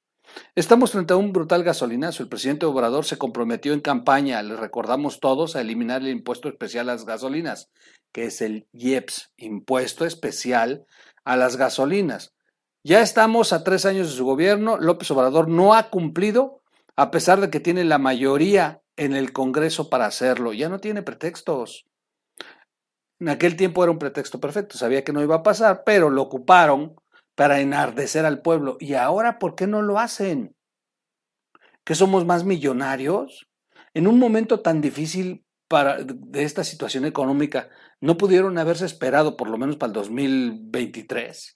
Estamos 0.54 0.90
frente 0.90 1.12
a 1.12 1.16
un 1.16 1.32
brutal 1.32 1.62
gasolinazo. 1.62 2.22
El 2.22 2.28
presidente 2.28 2.66
Obrador 2.66 3.04
se 3.04 3.18
comprometió 3.18 3.72
en 3.72 3.80
campaña, 3.80 4.42
le 4.42 4.56
recordamos 4.56 5.20
todos, 5.20 5.54
a 5.54 5.60
eliminar 5.60 6.02
el 6.02 6.08
impuesto 6.08 6.48
especial 6.48 6.88
a 6.88 6.94
las 6.94 7.06
gasolinas, 7.06 7.70
que 8.12 8.24
es 8.24 8.40
el 8.40 8.66
IEPS, 8.72 9.32
impuesto 9.36 10.04
especial 10.04 10.86
a 11.24 11.36
las 11.36 11.56
gasolinas. 11.56 12.34
Ya 12.82 13.02
estamos 13.02 13.52
a 13.52 13.64
tres 13.64 13.84
años 13.84 14.08
de 14.08 14.16
su 14.16 14.24
gobierno. 14.24 14.78
López 14.78 15.10
Obrador 15.10 15.48
no 15.48 15.74
ha 15.74 15.90
cumplido, 15.90 16.62
a 16.96 17.10
pesar 17.10 17.40
de 17.40 17.50
que 17.50 17.60
tiene 17.60 17.84
la 17.84 17.98
mayoría 17.98 18.82
en 18.96 19.14
el 19.14 19.32
Congreso 19.32 19.90
para 19.90 20.06
hacerlo. 20.06 20.52
Ya 20.52 20.68
no 20.68 20.80
tiene 20.80 21.02
pretextos. 21.02 21.86
En 23.20 23.28
aquel 23.28 23.56
tiempo 23.56 23.82
era 23.82 23.92
un 23.92 23.98
pretexto 23.98 24.40
perfecto, 24.40 24.76
sabía 24.76 25.04
que 25.04 25.12
no 25.12 25.22
iba 25.22 25.36
a 25.36 25.42
pasar, 25.42 25.84
pero 25.84 26.10
lo 26.10 26.22
ocuparon 26.22 26.96
para 27.34 27.60
enardecer 27.60 28.26
al 28.26 28.42
pueblo. 28.42 28.76
¿Y 28.80 28.94
ahora 28.94 29.38
por 29.38 29.54
qué 29.54 29.66
no 29.66 29.82
lo 29.82 29.98
hacen? 29.98 30.54
¿Que 31.84 31.94
somos 31.94 32.26
más 32.26 32.44
millonarios? 32.44 33.48
En 33.94 34.06
un 34.06 34.18
momento 34.18 34.60
tan 34.60 34.80
difícil 34.80 35.46
de 35.68 36.42
esta 36.42 36.64
situación 36.64 37.04
económica, 37.04 37.70
¿no 38.00 38.18
pudieron 38.18 38.58
haberse 38.58 38.84
esperado 38.84 39.36
por 39.36 39.48
lo 39.48 39.58
menos 39.58 39.76
para 39.76 39.88
el 39.88 39.94
2023? 39.94 41.55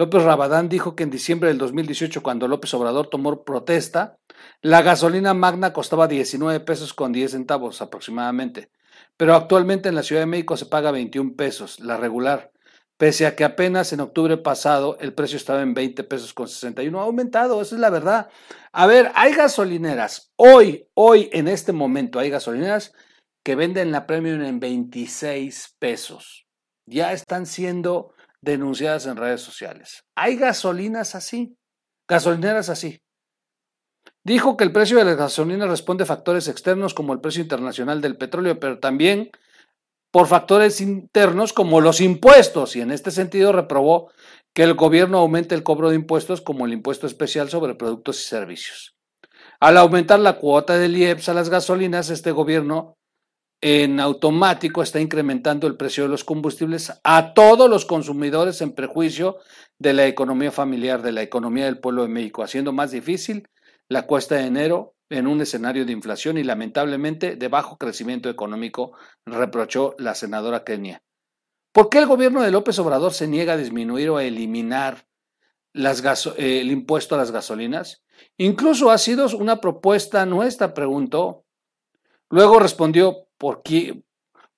López 0.00 0.22
Rabadán 0.22 0.70
dijo 0.70 0.96
que 0.96 1.02
en 1.02 1.10
diciembre 1.10 1.50
del 1.50 1.58
2018, 1.58 2.22
cuando 2.22 2.48
López 2.48 2.72
Obrador 2.72 3.08
tomó 3.08 3.44
protesta, 3.44 4.16
la 4.62 4.80
gasolina 4.80 5.34
magna 5.34 5.74
costaba 5.74 6.08
19 6.08 6.60
pesos 6.60 6.94
con 6.94 7.12
10 7.12 7.32
centavos 7.32 7.82
aproximadamente, 7.82 8.70
pero 9.18 9.34
actualmente 9.34 9.90
en 9.90 9.94
la 9.94 10.02
Ciudad 10.02 10.22
de 10.22 10.26
México 10.26 10.56
se 10.56 10.64
paga 10.64 10.90
21 10.90 11.36
pesos, 11.36 11.80
la 11.80 11.98
regular, 11.98 12.50
pese 12.96 13.26
a 13.26 13.36
que 13.36 13.44
apenas 13.44 13.92
en 13.92 14.00
octubre 14.00 14.38
pasado 14.38 14.96
el 15.00 15.12
precio 15.12 15.36
estaba 15.36 15.60
en 15.60 15.74
20 15.74 16.02
pesos 16.04 16.32
con 16.32 16.48
61. 16.48 16.98
Ha 16.98 17.02
aumentado, 17.02 17.60
esa 17.60 17.74
es 17.74 17.80
la 17.82 17.90
verdad. 17.90 18.30
A 18.72 18.86
ver, 18.86 19.12
hay 19.14 19.34
gasolineras, 19.34 20.32
hoy, 20.36 20.88
hoy, 20.94 21.28
en 21.30 21.46
este 21.46 21.72
momento, 21.72 22.18
hay 22.18 22.30
gasolineras 22.30 22.94
que 23.44 23.54
venden 23.54 23.92
la 23.92 24.06
premium 24.06 24.40
en 24.40 24.60
26 24.60 25.76
pesos. 25.78 26.46
Ya 26.86 27.12
están 27.12 27.44
siendo 27.44 28.14
denunciadas 28.42 29.06
en 29.06 29.16
redes 29.16 29.40
sociales. 29.40 30.04
Hay 30.16 30.36
gasolinas 30.36 31.14
así, 31.14 31.56
gasolineras 32.08 32.68
así. 32.68 33.00
Dijo 34.24 34.56
que 34.56 34.64
el 34.64 34.72
precio 34.72 34.98
de 34.98 35.04
la 35.04 35.14
gasolina 35.14 35.66
responde 35.66 36.04
a 36.04 36.06
factores 36.06 36.48
externos 36.48 36.94
como 36.94 37.12
el 37.12 37.20
precio 37.20 37.42
internacional 37.42 38.00
del 38.00 38.16
petróleo, 38.16 38.58
pero 38.60 38.78
también 38.78 39.30
por 40.10 40.26
factores 40.26 40.80
internos 40.80 41.52
como 41.52 41.80
los 41.80 42.00
impuestos 42.00 42.76
y 42.76 42.80
en 42.80 42.90
este 42.90 43.10
sentido 43.10 43.52
reprobó 43.52 44.10
que 44.54 44.64
el 44.64 44.74
gobierno 44.74 45.18
aumente 45.18 45.54
el 45.54 45.62
cobro 45.62 45.90
de 45.90 45.96
impuestos 45.96 46.40
como 46.40 46.66
el 46.66 46.72
impuesto 46.72 47.06
especial 47.06 47.48
sobre 47.48 47.74
productos 47.74 48.20
y 48.20 48.24
servicios. 48.24 48.96
Al 49.60 49.76
aumentar 49.76 50.18
la 50.18 50.38
cuota 50.38 50.76
del 50.78 50.96
IEPS 50.96 51.28
a 51.28 51.34
las 51.34 51.48
gasolinas, 51.48 52.10
este 52.10 52.32
gobierno 52.32 52.96
en 53.60 54.00
automático 54.00 54.82
está 54.82 55.00
incrementando 55.00 55.66
el 55.66 55.76
precio 55.76 56.04
de 56.04 56.08
los 56.08 56.24
combustibles 56.24 56.92
a 57.04 57.34
todos 57.34 57.68
los 57.68 57.84
consumidores 57.84 58.62
en 58.62 58.72
prejuicio 58.72 59.38
de 59.78 59.92
la 59.92 60.06
economía 60.06 60.50
familiar, 60.50 61.02
de 61.02 61.12
la 61.12 61.22
economía 61.22 61.66
del 61.66 61.78
pueblo 61.78 62.02
de 62.02 62.08
México, 62.08 62.42
haciendo 62.42 62.72
más 62.72 62.90
difícil 62.90 63.48
la 63.88 64.06
cuesta 64.06 64.36
de 64.36 64.46
enero 64.46 64.94
en 65.10 65.26
un 65.26 65.40
escenario 65.40 65.84
de 65.84 65.92
inflación 65.92 66.38
y 66.38 66.44
lamentablemente 66.44 67.36
de 67.36 67.48
bajo 67.48 67.76
crecimiento 67.76 68.30
económico, 68.30 68.92
reprochó 69.26 69.94
la 69.98 70.14
senadora 70.14 70.64
Kenia. 70.64 71.02
¿Por 71.72 71.88
qué 71.88 71.98
el 71.98 72.06
gobierno 72.06 72.42
de 72.42 72.50
López 72.50 72.78
Obrador 72.78 73.12
se 73.12 73.26
niega 73.26 73.54
a 73.54 73.56
disminuir 73.56 74.10
o 74.10 74.16
a 74.16 74.24
eliminar 74.24 75.06
el 75.74 76.70
impuesto 76.70 77.14
a 77.14 77.18
las 77.18 77.30
gasolinas? 77.30 78.02
Incluso 78.38 78.90
ha 78.90 78.98
sido 78.98 79.26
una 79.36 79.60
propuesta 79.60 80.24
nuestra, 80.26 80.74
preguntó. 80.74 81.44
Luego 82.28 82.58
respondió, 82.58 83.28
¿por 83.40 83.62
qué, 83.62 84.04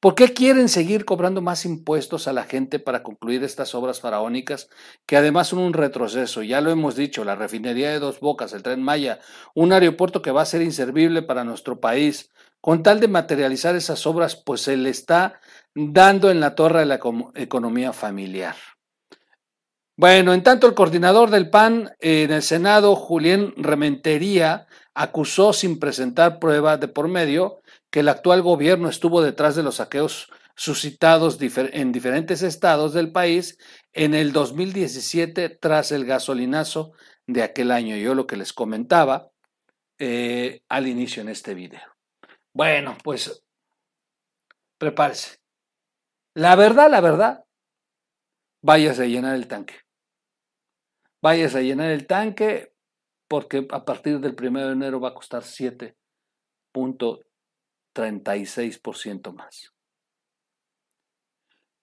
¿Por 0.00 0.16
qué 0.16 0.34
quieren 0.34 0.68
seguir 0.68 1.04
cobrando 1.04 1.40
más 1.40 1.64
impuestos 1.64 2.26
a 2.26 2.32
la 2.32 2.42
gente 2.42 2.80
para 2.80 3.04
concluir 3.04 3.44
estas 3.44 3.72
obras 3.76 4.00
faraónicas 4.00 4.68
que 5.06 5.16
además 5.16 5.46
son 5.46 5.60
un 5.60 5.72
retroceso? 5.72 6.42
Ya 6.42 6.60
lo 6.60 6.72
hemos 6.72 6.96
dicho, 6.96 7.24
la 7.24 7.36
refinería 7.36 7.92
de 7.92 8.00
Dos 8.00 8.18
Bocas, 8.18 8.52
el 8.52 8.64
tren 8.64 8.82
Maya, 8.82 9.20
un 9.54 9.72
aeropuerto 9.72 10.20
que 10.20 10.32
va 10.32 10.42
a 10.42 10.46
ser 10.46 10.60
inservible 10.60 11.22
para 11.22 11.44
nuestro 11.44 11.78
país. 11.78 12.32
Con 12.60 12.82
tal 12.82 12.98
de 12.98 13.06
materializar 13.06 13.76
esas 13.76 14.04
obras, 14.04 14.34
pues 14.34 14.62
se 14.62 14.76
le 14.76 14.90
está 14.90 15.40
dando 15.72 16.32
en 16.32 16.40
la 16.40 16.56
torre 16.56 16.80
de 16.80 16.86
la 16.86 17.00
economía 17.36 17.92
familiar. 17.92 18.56
Bueno, 19.96 20.34
en 20.34 20.42
tanto 20.42 20.66
el 20.66 20.74
coordinador 20.74 21.30
del 21.30 21.48
PAN 21.48 21.92
en 22.00 22.32
el 22.32 22.42
Senado, 22.42 22.96
Julián 22.96 23.54
Rementería, 23.56 24.66
acusó 24.94 25.52
sin 25.52 25.78
presentar 25.78 26.40
pruebas 26.40 26.80
de 26.80 26.88
por 26.88 27.06
medio 27.06 27.61
que 27.92 28.00
el 28.00 28.08
actual 28.08 28.42
gobierno 28.42 28.88
estuvo 28.88 29.22
detrás 29.22 29.54
de 29.54 29.62
los 29.62 29.76
saqueos 29.76 30.32
suscitados 30.56 31.38
en 31.40 31.92
diferentes 31.92 32.42
estados 32.42 32.94
del 32.94 33.12
país 33.12 33.58
en 33.92 34.14
el 34.14 34.32
2017 34.32 35.50
tras 35.50 35.92
el 35.92 36.06
gasolinazo 36.06 36.92
de 37.26 37.42
aquel 37.42 37.70
año. 37.70 37.94
Yo 37.96 38.14
lo 38.14 38.26
que 38.26 38.38
les 38.38 38.54
comentaba 38.54 39.30
eh, 39.98 40.62
al 40.70 40.86
inicio 40.86 41.20
en 41.20 41.28
este 41.28 41.52
video. 41.52 41.82
Bueno, 42.54 42.96
pues 43.04 43.44
prepárese. 44.78 45.36
La 46.34 46.56
verdad, 46.56 46.90
la 46.90 47.02
verdad, 47.02 47.44
váyase 48.62 49.02
a 49.02 49.06
llenar 49.06 49.36
el 49.36 49.48
tanque. 49.48 49.74
Váyase 51.20 51.58
a 51.58 51.62
llenar 51.62 51.90
el 51.90 52.06
tanque 52.06 52.72
porque 53.28 53.66
a 53.70 53.84
partir 53.84 54.18
del 54.18 54.34
1 54.34 54.66
de 54.66 54.72
enero 54.72 54.98
va 54.98 55.10
a 55.10 55.14
costar 55.14 55.42
7.3 55.42 57.22
36% 57.94 59.32
más. 59.32 59.72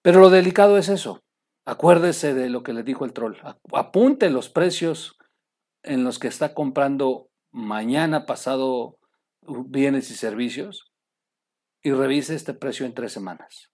Pero 0.02 0.20
lo 0.20 0.30
delicado 0.30 0.78
es 0.78 0.88
eso. 0.88 1.22
Acuérdese 1.66 2.34
de 2.34 2.48
lo 2.48 2.62
que 2.62 2.72
le 2.72 2.82
dijo 2.82 3.04
el 3.04 3.12
troll. 3.12 3.36
Apunte 3.72 4.30
los 4.30 4.48
precios 4.48 5.16
en 5.82 6.04
los 6.04 6.18
que 6.18 6.28
está 6.28 6.54
comprando 6.54 7.30
mañana 7.52 8.26
pasado 8.26 8.98
bienes 9.42 10.10
y 10.10 10.14
servicios 10.14 10.92
y 11.82 11.92
revise 11.92 12.34
este 12.34 12.54
precio 12.54 12.86
en 12.86 12.94
tres 12.94 13.12
semanas. 13.12 13.70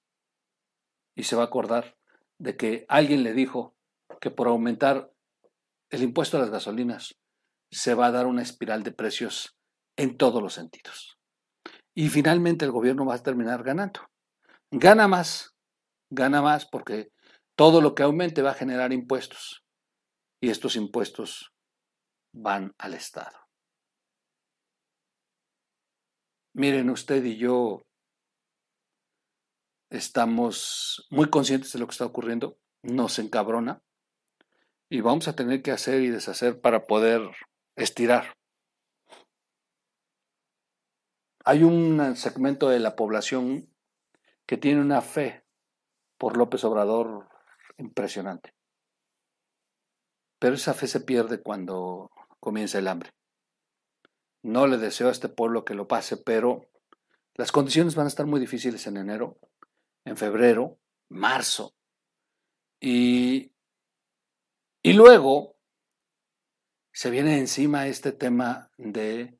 Y 1.14 1.25
se 1.25 1.37
va 1.37 1.42
a 1.42 1.46
acordar 1.46 1.96
de 2.38 2.57
que 2.57 2.85
alguien 2.88 3.22
le 3.22 3.33
dijo 3.33 3.77
que 4.20 4.31
por 4.31 4.49
aumentar 4.49 5.11
el 5.90 6.03
impuesto 6.03 6.37
a 6.37 6.40
las 6.40 6.51
gasolinas 6.51 7.18
se 7.70 7.94
va 7.94 8.07
a 8.07 8.12
dar 8.12 8.27
una 8.27 8.42
espiral 8.42 8.83
de 8.83 8.92
precios 8.92 9.57
en 9.96 10.16
todos 10.16 10.42
los 10.42 10.55
sentidos. 10.55 11.15
Y 11.97 12.11
finalmente 12.11 12.67
el 12.67 12.73
gobierno 12.73 13.07
va 13.07 13.15
a 13.15 13.23
terminar 13.23 13.63
ganando. 13.63 14.01
Gana 14.71 15.09
más, 15.09 15.55
gana 16.11 16.43
más 16.43 16.67
porque 16.67 17.11
todo 17.57 17.81
lo 17.81 17.95
que 17.95 18.03
aumente 18.03 18.43
va 18.43 18.51
a 18.51 18.55
generar 18.55 18.93
impuestos. 18.93 19.65
Y 20.43 20.51
estos 20.51 20.77
impuestos 20.77 21.55
van 22.35 22.75
al 22.77 22.93
Estado. 22.93 23.39
Miren, 26.53 26.91
usted 26.91 27.25
y 27.25 27.39
yo 27.39 27.83
estamos 29.91 31.07
muy 31.11 31.31
conscientes 31.31 31.73
de 31.73 31.79
lo 31.79 31.87
que 31.87 31.93
está 31.93 32.05
ocurriendo, 32.05 32.59
nos 32.83 33.19
encabrona 33.19 33.83
y 34.91 35.01
vamos 35.01 35.29
a 35.29 35.35
tener 35.35 35.63
que 35.63 35.71
hacer 35.71 36.03
y 36.03 36.11
deshacer 36.11 36.61
para 36.61 36.87
poder 36.87 37.23
estirar. 37.75 38.36
Hay 41.49 41.63
un 41.63 42.17
segmento 42.17 42.69
de 42.71 42.81
la 42.81 42.97
población 42.97 43.73
que 44.47 44.57
tiene 44.57 44.81
una 44.81 45.01
fe 45.01 45.45
por 46.19 46.37
López 46.37 46.65
Obrador 46.65 47.29
impresionante. 47.77 48.53
Pero 50.41 50.57
esa 50.57 50.75
fe 50.75 50.89
se 50.89 51.01
pierde 51.01 51.41
cuando 51.41 52.11
comienza 52.41 52.81
el 52.81 52.89
hambre. 52.89 53.13
No 54.43 54.67
le 54.67 54.77
deseo 54.77 55.07
a 55.07 55.13
este 55.13 55.29
pueblo 55.29 55.65
que 55.65 55.75
lo 55.75 55.87
pase, 55.87 56.17
pero 56.17 56.69
las 57.35 57.53
condiciones 57.53 57.95
van 57.95 58.07
a 58.07 58.09
estar 58.09 58.27
muy 58.27 58.41
difíciles 58.41 58.85
en 58.89 58.97
enero, 58.97 59.39
en 60.05 60.17
febrero, 60.17 60.81
marzo. 61.09 61.77
Y, 62.81 63.53
y 64.83 64.95
luego 64.95 65.55
se 66.93 67.09
viene 67.11 67.39
encima 67.39 67.87
este 67.87 68.11
tema 68.11 68.73
de 68.79 69.36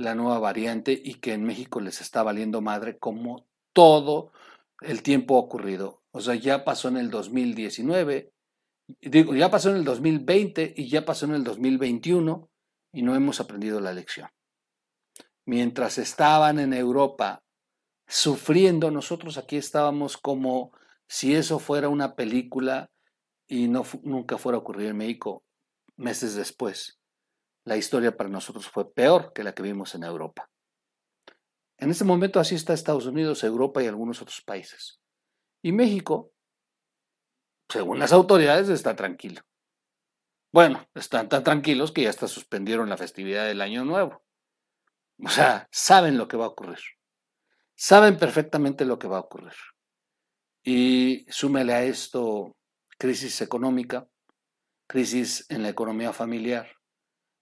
la 0.00 0.14
nueva 0.14 0.38
variante 0.38 1.00
y 1.02 1.14
que 1.14 1.32
en 1.32 1.44
México 1.44 1.80
les 1.80 2.00
está 2.00 2.22
valiendo 2.22 2.60
madre 2.60 2.98
como 2.98 3.46
todo 3.72 4.32
el 4.80 5.02
tiempo 5.02 5.36
ocurrido. 5.36 6.02
O 6.12 6.20
sea, 6.20 6.34
ya 6.34 6.64
pasó 6.64 6.88
en 6.88 6.96
el 6.96 7.10
2019, 7.10 8.32
digo, 9.02 9.34
ya 9.34 9.50
pasó 9.50 9.70
en 9.70 9.76
el 9.76 9.84
2020 9.84 10.74
y 10.76 10.88
ya 10.88 11.04
pasó 11.04 11.26
en 11.26 11.34
el 11.34 11.44
2021 11.44 12.50
y 12.92 13.02
no 13.02 13.14
hemos 13.14 13.40
aprendido 13.40 13.80
la 13.80 13.92
lección. 13.92 14.28
Mientras 15.46 15.98
estaban 15.98 16.58
en 16.58 16.72
Europa 16.72 17.42
sufriendo, 18.06 18.90
nosotros 18.90 19.38
aquí 19.38 19.56
estábamos 19.56 20.16
como 20.16 20.72
si 21.08 21.34
eso 21.34 21.58
fuera 21.58 21.88
una 21.88 22.14
película 22.14 22.90
y 23.46 23.68
no, 23.68 23.84
nunca 24.02 24.38
fuera 24.38 24.56
a 24.56 24.60
ocurrir 24.60 24.88
en 24.88 24.96
México 24.96 25.44
meses 25.96 26.34
después. 26.34 26.99
La 27.64 27.76
historia 27.76 28.16
para 28.16 28.30
nosotros 28.30 28.68
fue 28.68 28.92
peor 28.92 29.32
que 29.32 29.44
la 29.44 29.54
que 29.54 29.62
vimos 29.62 29.94
en 29.94 30.04
Europa. 30.04 30.50
En 31.78 31.90
este 31.90 32.04
momento 32.04 32.40
así 32.40 32.54
está 32.54 32.74
Estados 32.74 33.06
Unidos, 33.06 33.42
Europa 33.44 33.82
y 33.82 33.86
algunos 33.86 34.20
otros 34.20 34.42
países. 34.42 35.00
Y 35.62 35.72
México, 35.72 36.32
según 37.68 37.98
las 37.98 38.12
autoridades, 38.12 38.68
está 38.68 38.96
tranquilo. 38.96 39.42
Bueno, 40.52 40.86
están 40.94 41.28
tan 41.28 41.44
tranquilos 41.44 41.92
que 41.92 42.02
ya 42.02 42.10
hasta 42.10 42.28
suspendieron 42.28 42.88
la 42.88 42.96
festividad 42.96 43.46
del 43.46 43.60
Año 43.60 43.84
Nuevo. 43.84 44.22
O 45.22 45.28
sea, 45.28 45.68
saben 45.70 46.18
lo 46.18 46.28
que 46.28 46.36
va 46.36 46.46
a 46.46 46.48
ocurrir. 46.48 46.80
Saben 47.76 48.18
perfectamente 48.18 48.84
lo 48.84 48.98
que 48.98 49.08
va 49.08 49.18
a 49.18 49.20
ocurrir. 49.20 49.54
Y 50.62 51.24
súmele 51.30 51.72
a 51.72 51.84
esto 51.84 52.56
crisis 52.98 53.40
económica, 53.40 54.06
crisis 54.86 55.46
en 55.48 55.62
la 55.62 55.70
economía 55.70 56.12
familiar, 56.12 56.79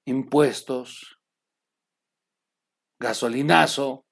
impuestos, 0.08 1.20
gasolinazo, 2.98 4.06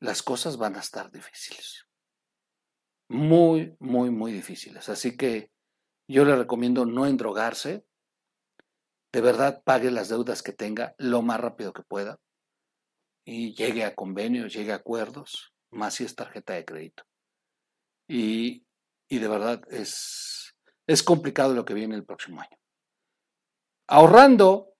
las 0.00 0.22
cosas 0.22 0.56
van 0.56 0.76
a 0.76 0.80
estar 0.80 1.10
difíciles. 1.10 1.86
Muy, 3.08 3.76
muy, 3.78 4.10
muy 4.10 4.32
difíciles. 4.32 4.88
Así 4.88 5.16
que 5.18 5.50
yo 6.08 6.24
le 6.24 6.34
recomiendo 6.34 6.86
no 6.86 7.06
endrogarse. 7.06 7.84
De 9.12 9.20
verdad, 9.20 9.62
pague 9.64 9.90
las 9.90 10.08
deudas 10.08 10.42
que 10.42 10.54
tenga 10.54 10.94
lo 10.96 11.20
más 11.20 11.38
rápido 11.38 11.74
que 11.74 11.82
pueda 11.82 12.18
y 13.26 13.54
llegue 13.54 13.84
a 13.84 13.94
convenios, 13.94 14.54
llegue 14.54 14.72
a 14.72 14.76
acuerdos, 14.76 15.52
más 15.70 15.94
si 15.94 16.04
es 16.04 16.16
tarjeta 16.16 16.54
de 16.54 16.64
crédito. 16.64 17.04
Y, 18.08 18.64
y 19.08 19.18
de 19.18 19.28
verdad 19.28 19.60
es, 19.70 20.56
es 20.86 21.02
complicado 21.02 21.52
lo 21.52 21.66
que 21.66 21.74
viene 21.74 21.94
el 21.94 22.06
próximo 22.06 22.40
año. 22.40 22.61
Ahorrando, 23.92 24.74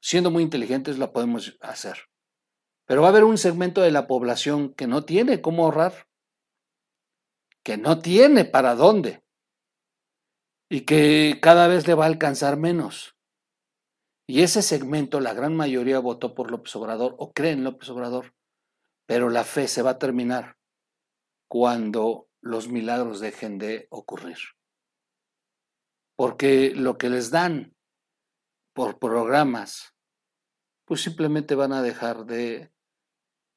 siendo 0.00 0.30
muy 0.30 0.44
inteligentes, 0.44 0.96
lo 0.96 1.12
podemos 1.12 1.58
hacer. 1.60 2.08
Pero 2.86 3.00
va 3.00 3.08
a 3.08 3.10
haber 3.10 3.24
un 3.24 3.36
segmento 3.36 3.80
de 3.80 3.90
la 3.90 4.06
población 4.06 4.74
que 4.74 4.86
no 4.86 5.04
tiene 5.04 5.40
cómo 5.40 5.64
ahorrar, 5.64 6.06
que 7.64 7.78
no 7.78 7.98
tiene 7.98 8.44
para 8.44 8.76
dónde 8.76 9.24
y 10.68 10.82
que 10.82 11.40
cada 11.42 11.66
vez 11.66 11.88
le 11.88 11.94
va 11.94 12.04
a 12.04 12.06
alcanzar 12.06 12.56
menos. 12.56 13.16
Y 14.24 14.42
ese 14.42 14.62
segmento, 14.62 15.18
la 15.18 15.34
gran 15.34 15.56
mayoría 15.56 15.98
votó 15.98 16.36
por 16.36 16.52
López 16.52 16.76
Obrador 16.76 17.16
o 17.18 17.32
cree 17.32 17.50
en 17.50 17.64
López 17.64 17.88
Obrador, 17.88 18.36
pero 19.04 19.30
la 19.30 19.42
fe 19.42 19.66
se 19.66 19.82
va 19.82 19.90
a 19.90 19.98
terminar 19.98 20.58
cuando 21.48 22.28
los 22.40 22.68
milagros 22.68 23.18
dejen 23.18 23.58
de 23.58 23.88
ocurrir. 23.90 24.38
Porque 26.14 26.70
lo 26.70 26.96
que 26.98 27.10
les 27.10 27.32
dan 27.32 27.73
por 28.74 28.98
programas, 28.98 29.94
pues 30.84 31.00
simplemente 31.00 31.54
van 31.54 31.72
a 31.72 31.80
dejar 31.80 32.26
de, 32.26 32.70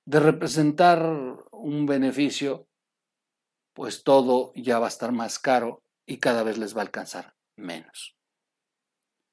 de 0.06 0.20
representar 0.20 1.04
un 1.52 1.86
beneficio, 1.86 2.68
pues 3.74 4.04
todo 4.04 4.54
ya 4.56 4.80
va 4.80 4.86
a 4.86 4.90
estar 4.90 5.12
más 5.12 5.40
caro 5.40 5.84
y 6.06 6.18
cada 6.18 6.44
vez 6.44 6.58
les 6.58 6.76
va 6.76 6.80
a 6.80 6.86
alcanzar 6.86 7.36
menos. 7.58 8.16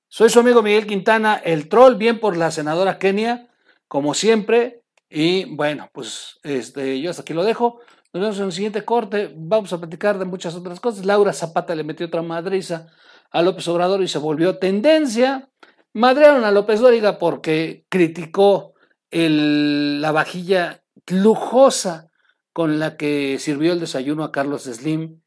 Soy 0.08 0.30
su 0.30 0.40
amigo 0.40 0.62
Miguel 0.62 0.86
Quintana, 0.86 1.36
el 1.36 1.68
troll, 1.68 1.96
bien 1.96 2.20
por 2.20 2.36
la 2.36 2.50
senadora 2.50 2.98
Kenia, 2.98 3.48
como 3.88 4.14
siempre. 4.14 4.84
Y 5.08 5.44
bueno, 5.56 5.90
pues 5.92 6.38
este, 6.42 7.00
yo 7.00 7.10
hasta 7.10 7.22
aquí 7.22 7.34
lo 7.34 7.44
dejo. 7.44 7.80
Nos 8.12 8.20
vemos 8.20 8.38
en 8.38 8.44
el 8.44 8.52
siguiente 8.52 8.84
corte. 8.84 9.32
Vamos 9.36 9.72
a 9.72 9.78
platicar 9.78 10.18
de 10.18 10.24
muchas 10.24 10.54
otras 10.54 10.78
cosas. 10.78 11.04
Laura 11.04 11.32
Zapata 11.32 11.74
le 11.74 11.82
metió 11.82 12.06
otra 12.06 12.22
madriza 12.22 12.86
a 13.32 13.42
López 13.42 13.66
Obrador 13.66 14.02
y 14.02 14.08
se 14.08 14.18
volvió 14.18 14.58
tendencia. 14.58 15.50
Madrearon 15.94 16.44
a 16.44 16.50
López 16.50 16.80
Dóriga 16.80 17.18
porque 17.18 17.86
criticó 17.88 18.74
la 19.10 20.12
vajilla 20.12 20.84
lujosa 21.06 22.10
con 22.52 22.78
la 22.78 22.96
que 22.96 23.38
sirvió 23.38 23.72
el 23.72 23.80
desayuno 23.80 24.24
a 24.24 24.32
Carlos 24.32 24.64
Slim 24.64 25.20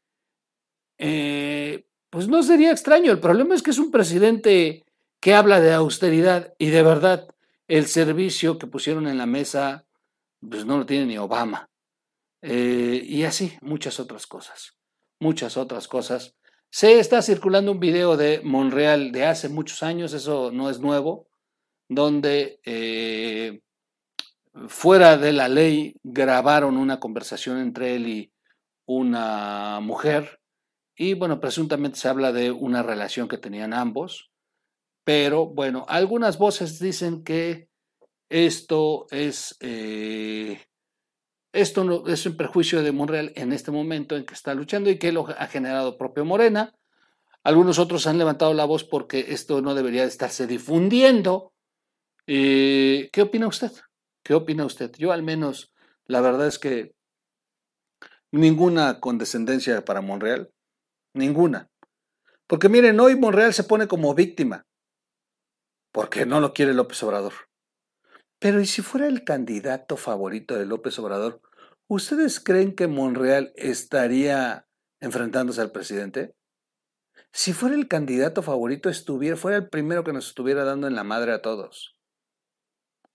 eh, 0.98 1.86
pues 2.10 2.28
no 2.28 2.42
sería 2.42 2.72
extraño. 2.72 3.12
El 3.12 3.20
problema 3.20 3.54
es 3.54 3.62
que 3.62 3.70
es 3.70 3.78
un 3.78 3.90
presidente 3.90 4.84
que 5.20 5.34
habla 5.34 5.60
de 5.60 5.72
austeridad 5.72 6.54
y 6.58 6.70
de 6.70 6.82
verdad 6.82 7.28
el 7.68 7.86
servicio 7.86 8.58
que 8.58 8.66
pusieron 8.66 9.06
en 9.06 9.18
la 9.18 9.26
mesa, 9.26 9.86
pues 10.40 10.64
no 10.64 10.78
lo 10.78 10.86
tiene 10.86 11.06
ni 11.06 11.18
Obama. 11.18 11.70
Eh, 12.42 13.02
y 13.04 13.24
así, 13.24 13.56
muchas 13.60 14.00
otras 14.00 14.26
cosas. 14.26 14.76
Muchas 15.20 15.56
otras 15.56 15.88
cosas. 15.88 16.34
Se 16.70 16.98
está 16.98 17.22
circulando 17.22 17.72
un 17.72 17.80
video 17.80 18.16
de 18.16 18.40
Monreal 18.44 19.10
de 19.12 19.24
hace 19.24 19.48
muchos 19.48 19.82
años, 19.82 20.12
eso 20.12 20.50
no 20.52 20.70
es 20.70 20.80
nuevo, 20.80 21.28
donde 21.88 22.60
eh, 22.64 23.60
fuera 24.68 25.16
de 25.16 25.32
la 25.32 25.48
ley 25.48 25.94
grabaron 26.02 26.76
una 26.76 27.00
conversación 27.00 27.58
entre 27.58 27.96
él 27.96 28.08
y 28.08 28.32
una 28.86 29.80
mujer 29.80 30.38
y 31.00 31.14
bueno, 31.14 31.40
presuntamente 31.40 31.96
se 31.96 32.08
habla 32.08 32.32
de 32.32 32.50
una 32.50 32.82
relación 32.82 33.28
que 33.28 33.38
tenían 33.38 33.72
ambos, 33.72 34.32
pero 35.04 35.46
bueno, 35.46 35.86
algunas 35.88 36.38
voces 36.38 36.80
dicen 36.80 37.22
que 37.22 37.68
esto 38.28 39.06
es, 39.10 39.56
eh, 39.60 40.60
esto 41.52 41.84
no, 41.84 42.06
es 42.06 42.26
un 42.26 42.36
perjuicio 42.36 42.82
de 42.82 42.92
Monreal 42.92 43.32
en 43.36 43.52
este 43.52 43.70
momento 43.70 44.16
en 44.16 44.24
que 44.24 44.34
está 44.34 44.54
luchando 44.54 44.90
y 44.90 44.98
que 44.98 45.12
lo 45.12 45.26
ha 45.28 45.46
generado 45.46 45.96
propio 45.96 46.24
Morena. 46.24 46.74
Algunos 47.42 47.78
otros 47.78 48.06
han 48.06 48.18
levantado 48.18 48.52
la 48.54 48.64
voz 48.64 48.84
porque 48.84 49.26
esto 49.28 49.62
no 49.62 49.74
debería 49.74 50.04
estarse 50.04 50.46
difundiendo. 50.46 51.52
Eh, 52.26 53.08
¿Qué 53.12 53.22
opina 53.22 53.46
usted? 53.46 53.72
¿Qué 54.22 54.34
opina 54.34 54.66
usted? 54.66 54.92
Yo 54.98 55.12
al 55.12 55.22
menos, 55.22 55.72
la 56.04 56.20
verdad 56.20 56.46
es 56.46 56.58
que 56.58 56.94
ninguna 58.30 59.00
condescendencia 59.00 59.84
para 59.84 60.02
Monreal. 60.02 60.50
Ninguna. 61.14 61.70
Porque 62.46 62.68
miren, 62.68 63.00
hoy 63.00 63.16
Monreal 63.16 63.54
se 63.54 63.64
pone 63.64 63.88
como 63.88 64.14
víctima, 64.14 64.66
porque 65.92 66.26
no 66.26 66.40
lo 66.40 66.52
quiere 66.52 66.74
López 66.74 67.02
Obrador. 67.02 67.47
Pero 68.38 68.60
¿y 68.60 68.66
si 68.66 68.82
fuera 68.82 69.08
el 69.08 69.24
candidato 69.24 69.96
favorito 69.96 70.56
de 70.56 70.64
López 70.64 70.98
Obrador, 70.98 71.40
¿ustedes 71.88 72.38
creen 72.38 72.74
que 72.74 72.86
Monreal 72.86 73.52
estaría 73.56 74.68
enfrentándose 75.00 75.60
al 75.60 75.72
presidente? 75.72 76.36
Si 77.32 77.52
fuera 77.52 77.74
el 77.74 77.88
candidato 77.88 78.42
favorito, 78.42 78.88
estuviera, 78.88 79.36
fuera 79.36 79.56
el 79.56 79.68
primero 79.68 80.04
que 80.04 80.12
nos 80.12 80.28
estuviera 80.28 80.64
dando 80.64 80.86
en 80.86 80.94
la 80.94 81.04
madre 81.04 81.32
a 81.32 81.42
todos. 81.42 81.96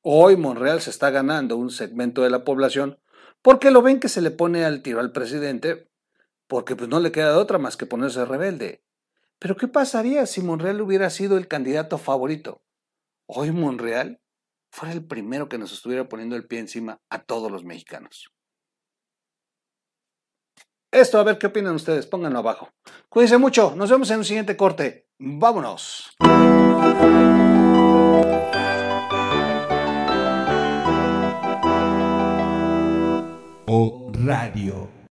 Hoy 0.02 0.36
Monreal 0.36 0.82
se 0.82 0.90
está 0.90 1.10
ganando 1.10 1.56
un 1.56 1.70
segmento 1.70 2.24
de 2.24 2.30
la 2.30 2.44
población 2.44 3.00
porque 3.42 3.72
lo 3.72 3.82
ven 3.82 4.02
que 4.02 4.10
se 4.10 4.22
le 4.22 4.32
pone 4.32 4.66
al 4.66 4.82
tiro 4.82 5.00
al 5.00 5.14
presidente 5.14 5.90
porque 6.48 6.76
pues 6.76 6.90
no 6.90 7.00
le 7.00 7.14
queda 7.14 7.38
otra 7.38 7.58
más 7.58 7.78
que 7.78 7.86
ponerse 7.86 8.26
rebelde. 8.26 8.84
Pero 9.40 9.56
¿qué 9.56 9.70
pasaría 9.70 10.26
si 10.26 10.42
Monreal 10.42 10.82
hubiera 10.82 11.10
sido 11.10 11.38
el 11.38 11.48
candidato 11.48 11.98
favorito? 11.98 12.62
Hoy 13.26 13.52
Monreal 13.52 14.23
fuera 14.74 14.92
el 14.96 15.06
primero 15.06 15.48
que 15.48 15.60
nos 15.60 15.72
estuviera 15.72 16.10
poniendo 16.10 16.36
el 16.36 16.48
pie 16.48 16.60
encima 16.60 17.00
a 17.12 17.20
todos 17.24 17.52
los 17.52 17.64
mexicanos. 17.64 18.34
Esto, 20.92 21.20
a 21.20 21.24
ver 21.24 21.38
qué 21.38 21.48
opinan 21.48 21.76
ustedes, 21.76 22.08
pónganlo 22.08 22.40
abajo. 22.40 22.70
Cuídense 23.08 23.38
mucho, 23.38 23.76
nos 23.76 23.92
vemos 23.92 24.10
en 24.10 24.18
un 24.18 24.26
siguiente 24.26 24.58
corte. 24.58 25.08
Vámonos. 25.20 26.16
O 33.68 34.12
Radio. 34.14 35.03